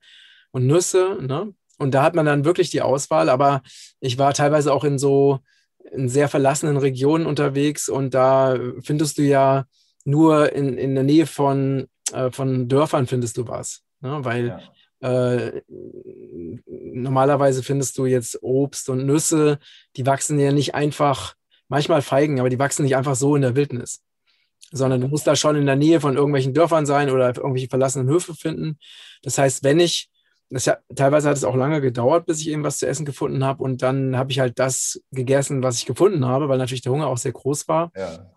und 0.50 0.66
Nüsse. 0.66 1.18
Ne? 1.20 1.52
Und 1.78 1.94
da 1.94 2.02
hat 2.02 2.14
man 2.14 2.26
dann 2.26 2.44
wirklich 2.44 2.70
die 2.70 2.82
Auswahl. 2.82 3.28
Aber 3.28 3.62
ich 4.00 4.18
war 4.18 4.34
teilweise 4.34 4.72
auch 4.72 4.84
in 4.84 4.98
so 4.98 5.40
in 5.92 6.08
sehr 6.08 6.28
verlassenen 6.28 6.76
Regionen 6.76 7.26
unterwegs 7.26 7.88
und 7.88 8.14
da 8.14 8.58
findest 8.82 9.18
du 9.18 9.22
ja 9.22 9.64
nur 10.04 10.52
in, 10.52 10.76
in 10.76 10.94
der 10.94 11.04
Nähe 11.04 11.26
von, 11.26 11.86
äh, 12.12 12.30
von 12.30 12.68
Dörfern 12.68 13.06
findest 13.06 13.36
du 13.36 13.48
was. 13.48 13.82
Ne? 14.00 14.18
Weil 14.22 14.60
ja. 15.00 15.08
äh, 15.08 15.62
normalerweise 16.66 17.62
findest 17.62 17.98
du 17.98 18.06
jetzt 18.06 18.42
Obst 18.42 18.88
und 18.88 19.06
Nüsse, 19.06 19.58
die 19.96 20.06
wachsen 20.06 20.38
ja 20.38 20.52
nicht 20.52 20.74
einfach, 20.74 21.34
manchmal 21.68 22.02
Feigen, 22.02 22.40
aber 22.40 22.48
die 22.48 22.58
wachsen 22.58 22.84
nicht 22.84 22.96
einfach 22.96 23.16
so 23.16 23.36
in 23.36 23.42
der 23.42 23.56
Wildnis. 23.56 24.02
Sondern 24.70 25.00
du 25.00 25.08
musst 25.08 25.26
da 25.26 25.36
schon 25.36 25.56
in 25.56 25.66
der 25.66 25.76
Nähe 25.76 26.00
von 26.00 26.16
irgendwelchen 26.16 26.52
Dörfern 26.52 26.86
sein 26.86 27.10
oder 27.10 27.34
irgendwelche 27.36 27.68
verlassenen 27.68 28.08
Höfe 28.08 28.34
finden. 28.34 28.78
Das 29.22 29.38
heißt, 29.38 29.64
wenn 29.64 29.80
ich 29.80 30.10
das 30.50 30.64
ja, 30.64 30.78
teilweise 30.94 31.28
hat 31.28 31.36
es 31.36 31.44
auch 31.44 31.56
lange 31.56 31.80
gedauert, 31.80 32.26
bis 32.26 32.40
ich 32.40 32.48
eben 32.48 32.64
was 32.64 32.78
zu 32.78 32.86
essen 32.86 33.04
gefunden 33.04 33.44
habe. 33.44 33.62
Und 33.62 33.82
dann 33.82 34.16
habe 34.16 34.30
ich 34.30 34.40
halt 34.40 34.58
das 34.58 35.00
gegessen, 35.12 35.62
was 35.62 35.78
ich 35.78 35.86
gefunden 35.86 36.24
habe, 36.24 36.48
weil 36.48 36.58
natürlich 36.58 36.82
der 36.82 36.92
Hunger 36.92 37.08
auch 37.08 37.18
sehr 37.18 37.32
groß 37.32 37.68
war. 37.68 37.92
Ja. 37.96 38.30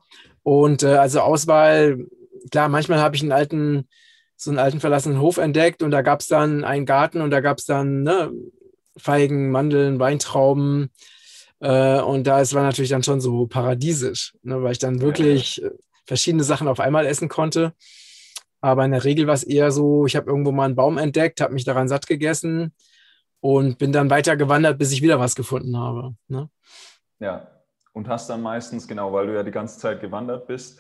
Und 0.43 0.83
äh, 0.83 0.97
also 0.97 1.21
Auswahl, 1.21 2.05
klar, 2.51 2.67
manchmal 2.67 2.99
habe 2.99 3.15
ich 3.15 3.21
einen 3.21 3.31
alten, 3.31 3.87
so 4.35 4.51
einen 4.51 4.59
alten 4.59 4.79
verlassenen 4.79 5.21
Hof 5.21 5.37
entdeckt 5.37 5.83
und 5.83 5.91
da 5.91 6.01
gab 6.01 6.19
es 6.19 6.27
dann 6.27 6.63
einen 6.63 6.85
Garten 6.85 7.21
und 7.21 7.31
da 7.31 7.39
gab 7.39 7.59
es 7.59 7.65
dann 7.65 8.03
ne, 8.03 8.31
Feigen, 8.97 9.51
Mandeln, 9.51 9.99
Weintrauben. 9.99 10.91
Äh, 11.59 12.01
und 12.01 12.25
da 12.25 12.41
es 12.41 12.53
war 12.53 12.63
natürlich 12.63 12.89
dann 12.89 13.03
schon 13.03 13.21
so 13.21 13.45
paradiesisch, 13.45 14.33
ne, 14.41 14.61
weil 14.63 14.73
ich 14.73 14.79
dann 14.79 14.99
wirklich 14.99 15.57
ja. 15.57 15.69
verschiedene 16.05 16.43
Sachen 16.43 16.67
auf 16.67 16.79
einmal 16.79 17.05
essen 17.05 17.29
konnte. 17.29 17.73
Aber 18.61 18.85
in 18.85 18.91
der 18.91 19.03
Regel 19.03 19.27
war 19.27 19.33
es 19.33 19.43
eher 19.43 19.71
so, 19.71 20.05
ich 20.05 20.15
habe 20.15 20.29
irgendwo 20.29 20.51
mal 20.51 20.65
einen 20.65 20.75
Baum 20.75 20.97
entdeckt, 20.97 21.41
habe 21.41 21.53
mich 21.53 21.65
daran 21.65 21.87
satt 21.87 22.07
gegessen 22.07 22.73
und 23.39 23.79
bin 23.79 23.91
dann 23.91 24.09
weiter 24.09 24.37
gewandert, 24.37 24.77
bis 24.77 24.91
ich 24.91 25.01
wieder 25.01 25.19
was 25.19 25.35
gefunden 25.35 25.75
habe. 25.75 26.15
Ne? 26.27 26.47
Ja, 27.19 27.47
und 27.93 28.07
hast 28.07 28.29
dann 28.29 28.41
meistens, 28.41 28.87
genau, 28.87 29.11
weil 29.11 29.27
du 29.27 29.33
ja 29.33 29.43
die 29.43 29.51
ganze 29.51 29.79
Zeit 29.79 29.99
gewandert 29.99 30.47
bist, 30.47 30.79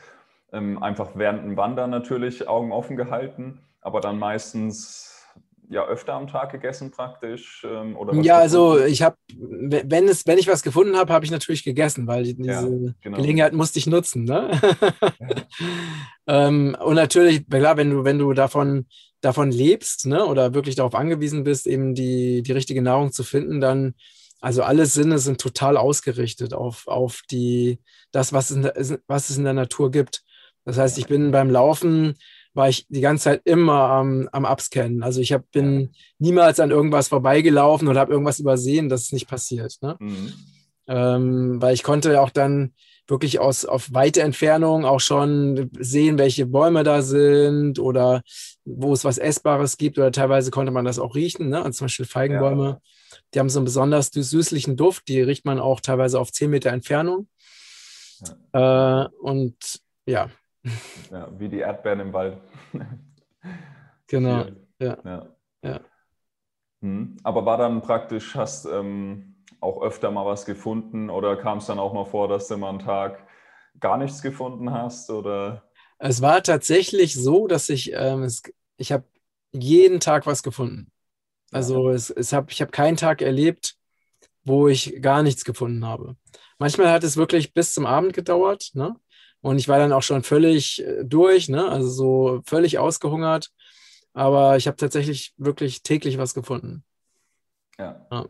ähm, 0.53 0.81
einfach 0.81 1.09
während 1.15 1.43
dem 1.43 1.57
Wandern 1.57 1.89
natürlich 1.89 2.47
Augen 2.47 2.71
offen 2.71 2.97
gehalten, 2.97 3.59
aber 3.81 3.99
dann 3.99 4.19
meistens 4.19 5.10
ja 5.71 5.85
öfter 5.85 6.13
am 6.13 6.27
Tag 6.27 6.51
gegessen 6.51 6.91
praktisch? 6.91 7.65
Ähm, 7.67 7.95
oder 7.95 8.13
ja, 8.15 8.37
also 8.37 8.79
ich 8.79 9.01
habe, 9.01 9.15
wenn 9.37 10.07
es, 10.07 10.27
wenn 10.27 10.37
ich 10.37 10.47
was 10.47 10.63
gefunden 10.63 10.97
habe, 10.97 11.11
habe 11.13 11.25
ich 11.25 11.31
natürlich 11.31 11.63
gegessen, 11.63 12.07
weil 12.07 12.23
diese 12.23 12.43
ja, 12.43 12.61
genau. 13.01 13.17
Gelegenheit 13.17 13.53
musste 13.53 13.79
ich 13.79 13.87
nutzen. 13.87 14.25
Ne? 14.25 14.51
ähm, 16.27 16.75
und 16.79 16.95
natürlich, 16.95 17.47
klar, 17.49 17.77
wenn 17.77 17.89
du, 17.89 18.03
wenn 18.03 18.19
du 18.19 18.33
davon, 18.33 18.85
davon 19.21 19.51
lebst, 19.51 20.07
ne, 20.07 20.25
oder 20.25 20.53
wirklich 20.53 20.75
darauf 20.75 20.93
angewiesen 20.93 21.43
bist, 21.43 21.67
eben 21.67 21.95
die, 21.95 22.43
die 22.43 22.51
richtige 22.51 22.81
Nahrung 22.81 23.11
zu 23.11 23.23
finden, 23.23 23.61
dann 23.61 23.93
also 24.41 24.63
alle 24.63 24.87
Sinne 24.87 25.19
sind 25.19 25.39
total 25.39 25.77
ausgerichtet 25.77 26.53
auf, 26.53 26.87
auf 26.87 27.21
die, 27.29 27.79
das, 28.11 28.33
was 28.33 28.49
es, 28.49 28.97
was 29.07 29.29
es 29.29 29.37
in 29.37 29.43
der 29.43 29.53
Natur 29.53 29.91
gibt. 29.91 30.23
Das 30.65 30.77
heißt, 30.77 30.97
ich 30.97 31.07
bin 31.07 31.31
beim 31.31 31.49
Laufen, 31.49 32.15
war 32.53 32.69
ich 32.69 32.85
die 32.89 33.01
ganze 33.01 33.25
Zeit 33.25 33.41
immer 33.45 33.89
am, 33.89 34.27
am 34.31 34.45
Upscannen. 34.45 35.03
Also 35.03 35.21
ich 35.21 35.33
hab, 35.33 35.49
bin 35.51 35.91
niemals 36.19 36.59
an 36.59 36.71
irgendwas 36.71 37.07
vorbeigelaufen 37.07 37.87
oder 37.87 37.99
habe 38.01 38.11
irgendwas 38.11 38.39
übersehen, 38.39 38.89
das 38.89 39.03
ist 39.03 39.13
nicht 39.13 39.27
passiert. 39.27 39.77
Ne? 39.81 39.95
Mhm. 39.99 40.33
Ähm, 40.87 41.61
weil 41.61 41.73
ich 41.73 41.83
konnte 41.83 42.21
auch 42.21 42.29
dann 42.29 42.73
wirklich 43.07 43.39
aus 43.39 43.65
auf 43.65 43.93
weite 43.93 44.21
Entfernung 44.21 44.85
auch 44.85 44.99
schon 44.99 45.69
sehen, 45.79 46.17
welche 46.17 46.45
Bäume 46.45 46.83
da 46.83 47.01
sind 47.01 47.77
oder 47.77 48.21
wo 48.63 48.93
es 48.93 49.03
was 49.03 49.17
Essbares 49.17 49.77
gibt 49.77 49.97
oder 49.97 50.11
teilweise 50.11 50.49
konnte 50.51 50.71
man 50.71 50.85
das 50.85 50.99
auch 50.99 51.13
riechen, 51.15 51.49
ne? 51.49 51.63
Und 51.63 51.73
zum 51.73 51.85
Beispiel 51.85 52.05
Feigenbäume, 52.05 52.63
ja. 52.65 52.79
die 53.33 53.39
haben 53.39 53.49
so 53.49 53.59
einen 53.59 53.65
besonders 53.65 54.07
süßlichen 54.13 54.77
Duft, 54.77 55.07
die 55.07 55.21
riecht 55.21 55.45
man 55.45 55.59
auch 55.59 55.81
teilweise 55.81 56.19
auf 56.19 56.31
10 56.31 56.49
Meter 56.49 56.71
Entfernung. 56.71 57.27
Ja. 58.53 59.05
Äh, 59.05 59.09
und 59.19 59.55
ja, 60.05 60.29
ja, 61.11 61.27
wie 61.37 61.49
die 61.49 61.59
Erdbeeren 61.59 61.99
im 61.99 62.13
Wald. 62.13 62.37
genau. 64.07 64.45
Ja. 64.79 64.97
ja. 65.03 65.27
ja. 65.63 65.79
Hm. 66.81 67.17
Aber 67.23 67.45
war 67.45 67.57
dann 67.57 67.81
praktisch, 67.81 68.35
hast 68.35 68.65
ähm, 68.65 69.35
auch 69.59 69.81
öfter 69.81 70.11
mal 70.11 70.25
was 70.25 70.45
gefunden 70.45 71.09
oder 71.09 71.37
kam 71.37 71.59
es 71.59 71.67
dann 71.67 71.79
auch 71.79 71.93
mal 71.93 72.05
vor, 72.05 72.27
dass 72.27 72.47
du 72.47 72.57
mal 72.57 72.69
einen 72.69 72.79
Tag 72.79 73.27
gar 73.79 73.97
nichts 73.97 74.21
gefunden 74.21 74.71
hast? 74.71 75.09
Oder? 75.09 75.63
Es 75.99 76.21
war 76.21 76.41
tatsächlich 76.41 77.13
so, 77.15 77.47
dass 77.47 77.69
ich, 77.69 77.91
ähm, 77.93 78.23
es, 78.23 78.41
ich 78.77 78.91
habe 78.91 79.05
jeden 79.51 79.99
Tag 79.99 80.25
was 80.25 80.43
gefunden. 80.43 80.91
Also 81.51 81.89
ja. 81.89 81.95
es, 81.95 82.09
es 82.09 82.33
hab, 82.33 82.51
ich 82.51 82.61
habe 82.61 82.71
keinen 82.71 82.97
Tag 82.97 83.21
erlebt, 83.21 83.75
wo 84.43 84.67
ich 84.67 85.01
gar 85.01 85.21
nichts 85.21 85.45
gefunden 85.45 85.85
habe. 85.85 86.15
Manchmal 86.57 86.91
hat 86.91 87.03
es 87.03 87.17
wirklich 87.17 87.53
bis 87.53 87.73
zum 87.73 87.85
Abend 87.85 88.13
gedauert. 88.13 88.71
Ne? 88.73 88.95
Und 89.41 89.57
ich 89.57 89.67
war 89.67 89.79
dann 89.79 89.91
auch 89.91 90.03
schon 90.03 90.23
völlig 90.23 90.85
äh, 90.85 91.03
durch, 91.03 91.49
ne? 91.49 91.67
also 91.67 91.89
so 91.89 92.41
völlig 92.45 92.79
ausgehungert. 92.79 93.51
Aber 94.13 94.57
ich 94.57 94.67
habe 94.67 94.77
tatsächlich 94.77 95.33
wirklich 95.37 95.83
täglich 95.83 96.17
was 96.17 96.33
gefunden. 96.33 96.83
Ja. 97.77 98.05
ja. 98.11 98.25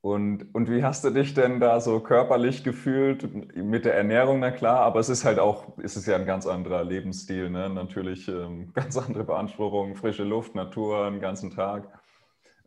Und, 0.00 0.54
und 0.54 0.70
wie 0.70 0.84
hast 0.84 1.04
du 1.04 1.10
dich 1.10 1.34
denn 1.34 1.58
da 1.58 1.80
so 1.80 2.00
körperlich 2.00 2.62
gefühlt? 2.62 3.56
Mit 3.56 3.84
der 3.84 3.94
Ernährung, 3.94 4.38
na 4.38 4.52
klar, 4.52 4.80
aber 4.80 5.00
es 5.00 5.08
ist 5.08 5.24
halt 5.24 5.40
auch, 5.40 5.76
es 5.82 5.96
ist 5.96 6.06
ja 6.06 6.14
ein 6.14 6.24
ganz 6.24 6.46
anderer 6.46 6.84
Lebensstil, 6.84 7.50
ne? 7.50 7.68
Natürlich 7.68 8.28
ähm, 8.28 8.72
ganz 8.74 8.96
andere 8.96 9.24
Beanspruchungen, 9.24 9.96
frische 9.96 10.22
Luft, 10.22 10.54
Natur, 10.54 11.10
den 11.10 11.20
ganzen 11.20 11.50
Tag. 11.50 11.88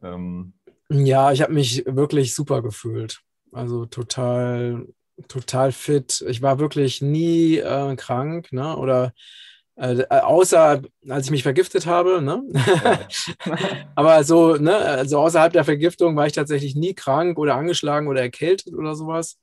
Ähm. 0.03 0.53
Ja, 0.89 1.31
ich 1.31 1.41
habe 1.41 1.53
mich 1.53 1.85
wirklich 1.87 2.35
super 2.35 2.61
gefühlt. 2.61 3.21
Also 3.53 3.85
total 3.85 4.87
total 5.27 5.71
fit. 5.71 6.23
Ich 6.27 6.41
war 6.41 6.59
wirklich 6.59 7.01
nie 7.01 7.57
äh, 7.57 7.95
krank, 7.95 8.51
ne? 8.51 8.77
Oder 8.77 9.13
äh, 9.75 10.05
außer 10.09 10.81
als 11.09 11.25
ich 11.25 11.31
mich 11.31 11.43
vergiftet 11.43 11.85
habe, 11.85 12.21
ne? 12.21 12.43
Ja. 12.83 12.99
Aber 13.95 14.23
so, 14.23 14.55
ne, 14.55 14.75
also 14.75 15.19
außerhalb 15.19 15.53
der 15.53 15.63
Vergiftung 15.63 16.15
war 16.15 16.27
ich 16.27 16.33
tatsächlich 16.33 16.75
nie 16.75 16.93
krank 16.93 17.37
oder 17.37 17.55
angeschlagen 17.55 18.07
oder 18.07 18.21
erkältet 18.21 18.73
oder 18.73 18.95
sowas. 18.95 19.39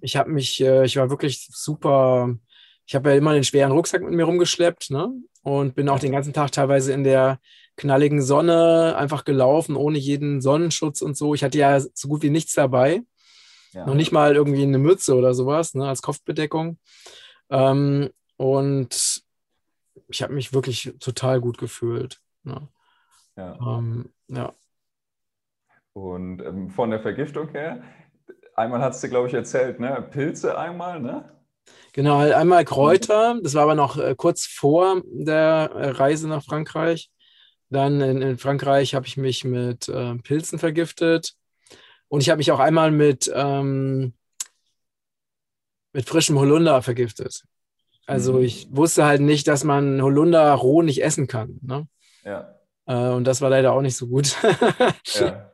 Ich 0.00 0.16
habe 0.16 0.30
mich, 0.30 0.60
äh, 0.60 0.84
ich 0.84 0.96
war 0.96 1.10
wirklich 1.10 1.48
super. 1.50 2.34
Ich 2.86 2.94
habe 2.94 3.10
ja 3.10 3.16
immer 3.16 3.34
den 3.34 3.44
schweren 3.44 3.72
Rucksack 3.72 4.02
mit 4.02 4.12
mir 4.12 4.24
rumgeschleppt, 4.24 4.90
ne? 4.90 5.12
Und 5.42 5.74
bin 5.74 5.88
auch 5.88 5.98
den 5.98 6.12
ganzen 6.12 6.32
Tag 6.32 6.52
teilweise 6.52 6.92
in 6.92 7.04
der 7.04 7.38
knalligen 7.76 8.22
Sonne 8.22 8.96
einfach 8.96 9.24
gelaufen, 9.24 9.76
ohne 9.76 9.98
jeden 9.98 10.40
Sonnenschutz 10.40 11.02
und 11.02 11.16
so. 11.16 11.34
Ich 11.34 11.42
hatte 11.42 11.58
ja 11.58 11.80
so 11.80 12.08
gut 12.08 12.22
wie 12.22 12.30
nichts 12.30 12.54
dabei. 12.54 13.02
Ja. 13.72 13.86
Noch 13.86 13.94
nicht 13.94 14.12
mal 14.12 14.34
irgendwie 14.34 14.62
eine 14.62 14.78
Mütze 14.78 15.14
oder 15.14 15.34
sowas, 15.34 15.74
ne, 15.74 15.88
als 15.88 16.02
Kopfbedeckung. 16.02 16.78
Ähm, 17.50 18.10
und 18.36 19.22
ich 20.08 20.22
habe 20.22 20.34
mich 20.34 20.52
wirklich 20.52 20.94
total 21.00 21.40
gut 21.40 21.58
gefühlt. 21.58 22.20
Ne? 22.44 22.68
Ja. 23.36 23.58
Ähm, 23.60 24.12
ja. 24.28 24.52
Und 25.94 26.42
ähm, 26.42 26.70
von 26.70 26.90
der 26.90 27.00
Vergiftung 27.00 27.48
her, 27.50 27.82
einmal 28.54 28.80
hast 28.80 29.02
du, 29.02 29.08
glaube 29.08 29.28
ich, 29.28 29.34
erzählt, 29.34 29.80
ne? 29.80 30.06
Pilze 30.10 30.56
einmal, 30.56 31.00
ne? 31.00 31.30
Genau, 31.92 32.18
halt 32.18 32.32
einmal 32.32 32.64
Kräuter, 32.64 33.38
das 33.42 33.54
war 33.54 33.64
aber 33.64 33.74
noch 33.74 33.98
äh, 33.98 34.14
kurz 34.16 34.46
vor 34.46 35.02
der 35.04 35.70
äh, 35.74 35.88
Reise 35.90 36.28
nach 36.28 36.42
Frankreich. 36.42 37.10
Dann 37.68 38.00
in, 38.00 38.22
in 38.22 38.38
Frankreich 38.38 38.94
habe 38.94 39.06
ich 39.06 39.16
mich 39.16 39.44
mit 39.44 39.88
äh, 39.88 40.14
Pilzen 40.16 40.58
vergiftet. 40.58 41.34
Und 42.12 42.20
ich 42.20 42.28
habe 42.28 42.36
mich 42.36 42.52
auch 42.52 42.58
einmal 42.58 42.90
mit, 42.90 43.32
ähm, 43.34 44.12
mit 45.94 46.06
frischem 46.06 46.38
Holunder 46.38 46.82
vergiftet. 46.82 47.44
Also 48.04 48.34
mhm. 48.34 48.44
ich 48.44 48.68
wusste 48.70 49.06
halt 49.06 49.22
nicht, 49.22 49.48
dass 49.48 49.64
man 49.64 50.02
Holunder 50.02 50.52
roh 50.52 50.82
nicht 50.82 51.02
essen 51.02 51.26
kann. 51.26 51.58
Ne? 51.62 51.88
Ja. 52.22 52.54
Äh, 52.84 53.14
und 53.14 53.24
das 53.24 53.40
war 53.40 53.48
leider 53.48 53.72
auch 53.72 53.80
nicht 53.80 53.96
so 53.96 54.08
gut. 54.08 54.36
ja. 55.14 55.50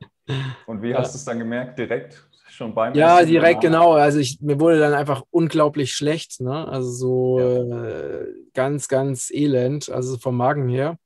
Und 0.66 0.82
wie 0.82 0.96
hast 0.96 1.14
du 1.14 1.18
es 1.18 1.24
dann 1.24 1.38
gemerkt? 1.38 1.78
Direkt 1.78 2.28
schon 2.48 2.74
beim 2.74 2.92
Ja, 2.92 3.20
Essen 3.20 3.28
direkt, 3.28 3.60
genau. 3.60 3.92
Also 3.92 4.18
ich, 4.18 4.40
mir 4.40 4.58
wurde 4.58 4.80
dann 4.80 4.94
einfach 4.94 5.22
unglaublich 5.30 5.92
schlecht. 5.92 6.40
Ne? 6.40 6.66
Also 6.66 6.90
so 6.90 7.38
ja. 7.38 7.84
äh, 7.86 8.26
ganz, 8.52 8.88
ganz 8.88 9.30
elend, 9.30 9.90
also 9.90 10.18
vom 10.18 10.36
Magen 10.36 10.68
her. 10.68 10.98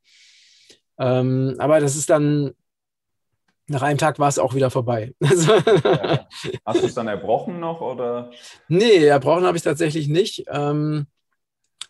Ähm, 0.97 1.53
aber 1.59 1.79
das 1.79 1.95
ist 1.95 2.09
dann 2.09 2.55
nach 3.67 3.81
einem 3.81 3.97
Tag 3.97 4.19
war 4.19 4.27
es 4.27 4.39
auch 4.39 4.53
wieder 4.53 4.69
vorbei. 4.69 5.13
Ja. 5.23 6.27
Hast 6.65 6.81
du 6.81 6.87
es 6.87 6.93
dann 6.93 7.07
erbrochen 7.07 7.59
noch 7.59 7.81
oder? 7.81 8.31
Nee, 8.67 9.05
erbrochen 9.05 9.45
habe 9.45 9.57
ich 9.57 9.63
tatsächlich 9.63 10.07
nicht. 10.07 10.45
Ähm, 10.49 11.07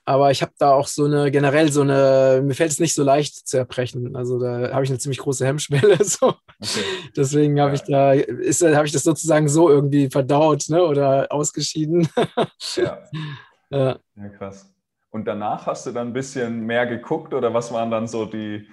aber 0.05 0.31
ich 0.31 0.41
habe 0.41 0.51
da 0.57 0.73
auch 0.73 0.87
so 0.87 1.05
eine, 1.05 1.31
generell 1.31 1.71
so 1.71 1.81
eine, 1.81 2.41
mir 2.43 2.55
fällt 2.55 2.71
es 2.71 2.79
nicht 2.79 2.93
so 2.93 3.03
leicht 3.03 3.47
zu 3.47 3.57
erbrechen. 3.57 4.15
Also 4.15 4.37
da 4.39 4.73
habe 4.73 4.83
ich 4.83 4.89
eine 4.89 4.99
ziemlich 4.99 5.19
große 5.19 5.45
Hemmschwelle. 5.45 5.97
So. 6.03 6.27
Okay. 6.27 6.83
Deswegen 7.15 7.59
habe 7.59 7.69
ja. 7.69 7.75
ich 7.75 7.81
da, 7.83 8.13
ist, 8.13 8.61
habe 8.61 8.85
ich 8.85 8.91
das 8.91 9.03
sozusagen 9.03 9.47
so 9.47 9.69
irgendwie 9.69 10.09
verdaut 10.09 10.65
ne? 10.69 10.83
oder 10.83 11.31
ausgeschieden. 11.31 12.07
ja. 12.75 12.99
ja. 13.69 13.97
Ja, 14.15 14.29
krass. 14.37 14.73
Und 15.11 15.25
danach 15.25 15.67
hast 15.67 15.85
du 15.85 15.91
dann 15.91 16.07
ein 16.07 16.13
bisschen 16.13 16.61
mehr 16.65 16.85
geguckt 16.85 17.33
oder 17.33 17.53
was 17.53 17.71
waren 17.71 17.91
dann 17.91 18.07
so 18.07 18.25
die, 18.25 18.67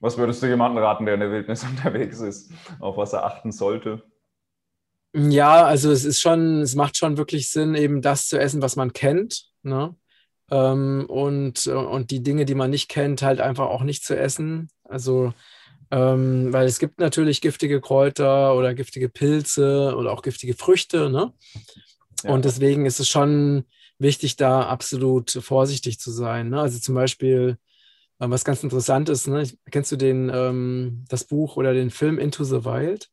was 0.00 0.18
würdest 0.18 0.42
du 0.42 0.46
jemandem 0.46 0.82
raten, 0.82 1.04
der 1.06 1.14
in 1.14 1.20
der 1.20 1.30
Wildnis 1.30 1.64
unterwegs 1.68 2.20
ist, 2.20 2.52
auf 2.80 2.96
was 2.96 3.12
er 3.12 3.24
achten 3.24 3.52
sollte? 3.52 4.02
Ja, 5.16 5.64
also 5.64 5.92
es 5.92 6.04
ist 6.04 6.20
schon, 6.20 6.62
es 6.62 6.74
macht 6.74 6.96
schon 6.96 7.16
wirklich 7.16 7.50
Sinn, 7.50 7.74
eben 7.74 8.02
das 8.02 8.26
zu 8.26 8.38
essen, 8.38 8.62
was 8.62 8.74
man 8.74 8.92
kennt. 8.92 9.46
Ne? 9.62 9.94
Ähm, 10.50 11.06
und, 11.08 11.66
und 11.68 12.10
die 12.10 12.22
Dinge, 12.22 12.44
die 12.44 12.56
man 12.56 12.70
nicht 12.70 12.88
kennt, 12.88 13.22
halt 13.22 13.40
einfach 13.40 13.66
auch 13.66 13.84
nicht 13.84 14.04
zu 14.04 14.16
essen. 14.16 14.70
Also, 14.82 15.32
ähm, 15.92 16.52
weil 16.52 16.66
es 16.66 16.80
gibt 16.80 16.98
natürlich 16.98 17.40
giftige 17.40 17.80
Kräuter 17.80 18.56
oder 18.56 18.74
giftige 18.74 19.08
Pilze 19.08 19.94
oder 19.96 20.10
auch 20.10 20.22
giftige 20.22 20.54
Früchte. 20.54 21.08
Ne? 21.10 21.32
Ja. 22.24 22.30
Und 22.32 22.44
deswegen 22.44 22.84
ist 22.84 22.98
es 22.98 23.08
schon 23.08 23.64
wichtig, 23.98 24.34
da 24.34 24.62
absolut 24.62 25.30
vorsichtig 25.30 26.00
zu 26.00 26.10
sein. 26.10 26.50
Ne? 26.50 26.60
Also 26.60 26.80
zum 26.80 26.96
Beispiel 26.96 27.56
was 28.18 28.44
ganz 28.44 28.62
interessant 28.62 29.08
ist, 29.08 29.26
ne? 29.26 29.44
kennst 29.70 29.92
du 29.92 29.96
den, 29.96 30.30
ähm, 30.32 31.04
das 31.08 31.24
Buch 31.24 31.56
oder 31.56 31.74
den 31.74 31.90
Film 31.90 32.18
Into 32.18 32.44
the 32.44 32.64
Wild? 32.64 33.10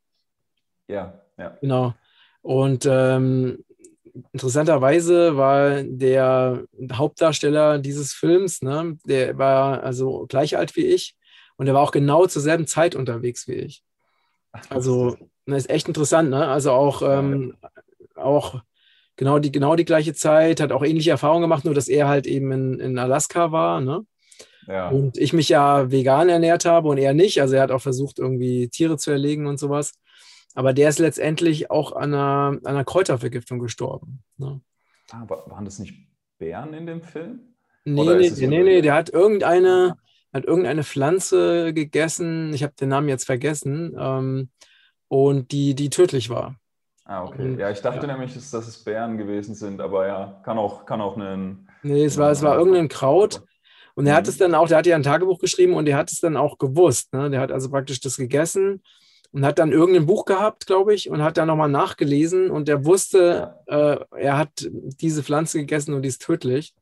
Ja, 0.88 1.20
ja. 1.38 1.58
Genau. 1.62 1.93
Und 2.41 2.86
ähm, 2.89 3.63
interessanterweise 4.31 5.38
war 5.38 5.84
der 5.84 6.63
Hauptdarsteller 6.91 7.79
dieses 7.79 8.13
Films, 8.13 8.62
ne, 8.62 8.98
der 9.05 9.38
war 9.38 9.84
also 9.84 10.25
gleich 10.27 10.58
alt 10.58 10.75
wie 10.75 10.86
ich 10.86 11.15
und 11.58 11.65
der 11.65 11.75
war 11.75 11.81
auch 11.81 11.91
genau 11.91 12.25
zur 12.27 12.41
selben 12.41 12.67
Zeit 12.67 12.96
unterwegs 12.96 13.48
wie 13.48 13.53
ich. 13.53 13.84
Also, 14.70 15.12
das 15.12 15.20
ne, 15.46 15.58
ist 15.58 15.70
echt 15.70 15.88
interessant, 15.88 16.29
ne? 16.29 16.48
Also 16.48 16.72
auch, 16.72 17.01
ähm, 17.03 17.55
auch 18.15 18.62
genau 19.15 19.39
die, 19.39 19.51
genau 19.51 19.75
die 19.75 19.86
gleiche 19.86 20.13
Zeit, 20.13 20.60
hat 20.60 20.72
auch 20.72 20.84
ähnliche 20.84 21.12
Erfahrungen 21.12 21.43
gemacht, 21.43 21.63
nur 21.63 21.74
dass 21.74 21.88
er 21.88 22.08
halt 22.08 22.27
eben 22.27 22.51
in, 22.51 22.79
in 22.79 23.00
Alaska 23.00 23.51
war, 23.51 23.79
ne? 23.79 24.05
Ja. 24.68 24.89
Und 24.89 25.18
ich 25.18 25.34
mich 25.34 25.50
ja 25.50 25.91
vegan 25.91 26.30
ernährt 26.30 26.65
habe 26.65 26.89
und 26.89 26.98
er 26.98 27.13
nicht. 27.13 27.41
Also 27.41 27.56
er 27.56 27.63
hat 27.63 27.72
auch 27.72 27.82
versucht, 27.82 28.20
irgendwie 28.20 28.70
Tiere 28.70 28.98
zu 28.98 29.12
erlegen 29.12 29.48
und 29.48 29.60
sowas. 29.60 29.94
Aber 30.53 30.74
der 30.74 30.89
ist 30.89 31.00
letztendlich 31.00 31.72
auch 31.72 31.94
an 31.94 32.13
einer, 32.13 32.60
an 32.63 32.65
einer 32.65 32.84
Kräutervergiftung 32.84 33.60
gestorben. 33.60 34.24
Ne? 34.38 34.62
Ah, 35.12 35.25
waren 35.27 35.65
das 35.65 35.80
nicht 35.80 35.94
Bären 36.38 36.74
in 36.74 36.86
dem 36.86 37.01
Film? 37.01 37.39
Nee, 37.84 38.03
nee, 38.03 38.30
nee, 38.30 38.48
nee, 38.48 38.63
nee, 38.63 38.82
der 38.82 38.94
hat 38.94 39.10
irgendeine, 39.10 39.98
hat 40.32 40.46
irgendeine 40.46 40.84
Pflanze 40.84 41.74
gegessen, 41.74 42.53
ich 42.53 42.63
habe 42.63 42.74
den 42.80 42.89
Namen 42.89 43.10
jetzt 43.10 43.25
vergessen, 43.25 43.96
ähm, 43.98 44.50
und 45.08 45.51
die, 45.51 45.75
die 45.75 45.89
tödlich 45.89 46.30
war. 46.30 46.56
Ah, 47.06 47.25
okay. 47.25 47.58
Ja, 47.58 47.70
ich 47.70 47.82
dachte 47.82 48.08
ja. 48.08 48.13
nämlich, 48.13 48.34
dass 48.34 48.53
es 48.53 48.84
Bären 48.84 49.18
gewesen 49.18 49.56
sind, 49.56 49.82
aber 49.82 50.08
ja, 50.08 50.41
kann 50.46 50.58
auch, 50.58 50.86
kann 50.86 51.01
auch 51.01 51.18
einen. 51.18 51.68
Nee, 51.84 52.06
es 52.06 52.18
war, 52.18 52.32
es 52.32 52.41
war 52.41 52.58
irgendein 52.58 52.88
Kraut. 52.88 53.44
Und 53.96 54.08
er 54.08 54.16
hat 54.16 54.26
mhm. 54.26 54.30
es 54.30 54.38
dann 54.38 54.56
auch, 54.56 54.68
der 54.68 54.78
hat 54.78 54.86
ja 54.86 54.96
ein 54.96 55.04
Tagebuch 55.04 55.40
geschrieben 55.40 55.74
und 55.74 55.88
er 55.88 55.98
hat 55.98 56.12
es 56.12 56.20
dann 56.20 56.38
auch 56.38 56.58
gewusst. 56.58 57.14
Ne? 57.14 57.30
Der 57.30 57.40
hat 57.40 57.52
also 57.52 57.70
praktisch 57.70 58.00
das 58.00 58.18
gegessen 58.18 58.82
und 59.32 59.46
hat 59.46 59.60
dann 59.60 59.72
irgendein 59.72 60.06
Buch 60.06 60.26
gehabt, 60.26 60.68
glaube 60.68 60.94
ich, 60.94 61.10
und 61.10 61.22
hat 61.22 61.38
dann 61.38 61.48
nochmal 61.48 61.70
nachgelesen 61.70 62.52
und 62.52 62.68
er 62.68 62.86
wusste, 62.86 63.56
äh, 63.68 63.98
er 64.18 64.38
hat 64.38 64.70
diese 64.70 65.24
Pflanze 65.24 65.60
gegessen 65.60 65.94
und 65.94 66.02
die 66.02 66.10
ist 66.10 66.22
tödlich. 66.22 66.74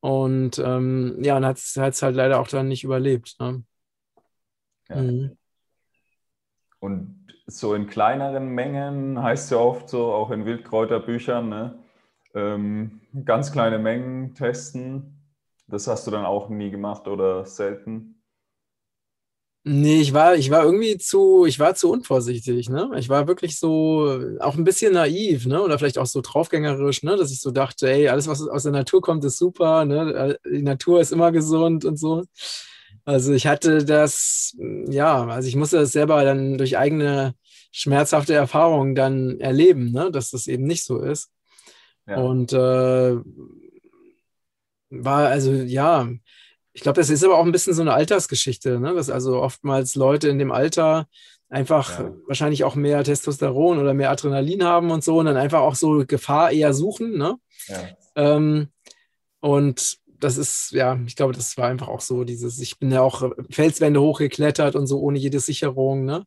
Und 0.00 0.58
ähm, 0.58 1.18
ja, 1.22 1.36
und 1.36 1.44
hat 1.44 1.58
es 1.58 1.76
halt 1.76 2.14
leider 2.14 2.40
auch 2.40 2.48
dann 2.48 2.68
nicht 2.68 2.84
überlebt. 2.84 3.36
Ne? 3.38 3.62
Ja. 4.88 4.96
Mhm. 4.96 5.36
Und 6.78 7.26
so 7.46 7.74
in 7.74 7.86
kleineren 7.86 8.48
Mengen 8.48 9.22
heißt 9.22 9.50
ja 9.50 9.58
oft 9.58 9.88
so, 9.88 10.12
auch 10.12 10.30
in 10.30 10.46
Wildkräuterbüchern, 10.46 11.48
ne? 11.48 11.78
ähm, 12.34 13.00
ganz 13.24 13.52
kleine 13.52 13.78
Mengen 13.78 14.34
testen. 14.34 15.19
Das 15.70 15.86
hast 15.86 16.06
du 16.06 16.10
dann 16.10 16.24
auch 16.24 16.48
nie 16.48 16.70
gemacht 16.70 17.06
oder 17.08 17.46
selten? 17.46 18.20
Nee, 19.62 20.00
ich 20.00 20.14
war, 20.14 20.36
ich 20.36 20.50
war 20.50 20.64
irgendwie 20.64 20.96
zu, 20.96 21.44
ich 21.44 21.58
war 21.60 21.74
zu 21.74 21.90
unvorsichtig, 21.90 22.70
ne? 22.70 22.90
Ich 22.96 23.10
war 23.10 23.28
wirklich 23.28 23.58
so, 23.58 24.18
auch 24.40 24.56
ein 24.56 24.64
bisschen 24.64 24.94
naiv, 24.94 25.44
ne? 25.46 25.62
Oder 25.62 25.78
vielleicht 25.78 25.98
auch 25.98 26.06
so 26.06 26.22
draufgängerisch, 26.22 27.02
ne? 27.02 27.16
Dass 27.16 27.30
ich 27.30 27.40
so 27.40 27.50
dachte, 27.50 27.90
ey, 27.90 28.08
alles, 28.08 28.26
was 28.26 28.40
aus 28.48 28.62
der 28.62 28.72
Natur 28.72 29.02
kommt, 29.02 29.22
ist 29.24 29.36
super, 29.36 29.84
ne? 29.84 30.38
Die 30.50 30.62
Natur 30.62 31.00
ist 31.00 31.12
immer 31.12 31.30
gesund 31.30 31.84
und 31.84 31.98
so. 31.98 32.24
Also 33.04 33.34
ich 33.34 33.46
hatte 33.46 33.84
das, 33.84 34.56
ja, 34.88 35.26
also 35.26 35.46
ich 35.46 35.56
musste 35.56 35.76
das 35.76 35.92
selber 35.92 36.24
dann 36.24 36.56
durch 36.56 36.78
eigene 36.78 37.34
schmerzhafte 37.70 38.32
Erfahrungen 38.34 38.94
dann 38.94 39.40
erleben, 39.40 39.92
ne? 39.92 40.10
Dass 40.10 40.30
das 40.30 40.46
eben 40.46 40.64
nicht 40.64 40.84
so 40.84 41.00
ist. 41.00 41.30
Ja. 42.06 42.16
Und 42.16 42.54
äh, 42.54 43.16
war 44.90 45.28
also, 45.28 45.52
ja, 45.52 46.08
ich 46.72 46.82
glaube, 46.82 47.00
das 47.00 47.10
ist 47.10 47.24
aber 47.24 47.38
auch 47.38 47.44
ein 47.44 47.52
bisschen 47.52 47.74
so 47.74 47.82
eine 47.82 47.94
Altersgeschichte, 47.94 48.78
ne? 48.78 48.94
dass 48.94 49.10
also 49.10 49.40
oftmals 49.40 49.94
Leute 49.94 50.28
in 50.28 50.38
dem 50.38 50.52
Alter 50.52 51.08
einfach 51.48 51.98
ja. 51.98 52.12
wahrscheinlich 52.26 52.64
auch 52.64 52.76
mehr 52.76 53.02
Testosteron 53.02 53.78
oder 53.78 53.92
mehr 53.92 54.10
Adrenalin 54.10 54.64
haben 54.64 54.90
und 54.90 55.02
so 55.02 55.18
und 55.18 55.26
dann 55.26 55.36
einfach 55.36 55.60
auch 55.60 55.74
so 55.74 56.04
Gefahr 56.06 56.52
eher 56.52 56.72
suchen. 56.72 57.18
Ne? 57.18 57.36
Ja. 57.66 57.76
Ähm, 58.16 58.68
und 59.40 59.98
das 60.06 60.36
ist, 60.36 60.70
ja, 60.72 60.98
ich 61.06 61.16
glaube, 61.16 61.32
das 61.32 61.56
war 61.56 61.68
einfach 61.68 61.88
auch 61.88 62.02
so 62.02 62.24
dieses, 62.24 62.60
ich 62.60 62.78
bin 62.78 62.92
ja 62.92 63.00
auch 63.00 63.32
Felswände 63.50 64.00
hochgeklettert 64.00 64.76
und 64.76 64.86
so 64.86 65.00
ohne 65.00 65.18
jede 65.18 65.40
Sicherung, 65.40 66.04
ne? 66.04 66.26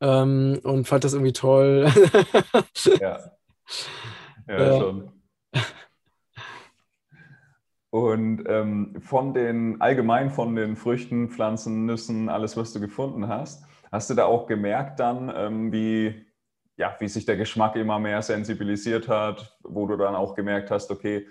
Ähm, 0.00 0.60
und 0.62 0.86
fand 0.86 1.04
das 1.04 1.12
irgendwie 1.12 1.32
toll. 1.32 1.90
ja. 3.00 3.32
Ja, 4.48 4.62
ja. 4.62 4.78
schon. 4.78 5.15
Und 7.96 8.44
ähm, 8.46 8.94
von 9.00 9.32
den, 9.32 9.80
allgemein 9.80 10.28
von 10.28 10.54
den 10.54 10.76
Früchten, 10.76 11.30
Pflanzen, 11.30 11.86
Nüssen, 11.86 12.28
alles, 12.28 12.54
was 12.54 12.74
du 12.74 12.78
gefunden 12.78 13.26
hast, 13.26 13.64
hast 13.90 14.10
du 14.10 14.14
da 14.14 14.26
auch 14.26 14.46
gemerkt 14.46 15.00
dann, 15.00 15.32
ähm, 15.34 15.72
wie, 15.72 16.26
ja, 16.76 16.94
wie 16.98 17.08
sich 17.08 17.24
der 17.24 17.38
Geschmack 17.38 17.74
immer 17.74 17.98
mehr 17.98 18.20
sensibilisiert 18.20 19.08
hat, 19.08 19.58
wo 19.62 19.86
du 19.86 19.96
dann 19.96 20.14
auch 20.14 20.34
gemerkt 20.34 20.70
hast, 20.70 20.90
okay, 20.90 21.26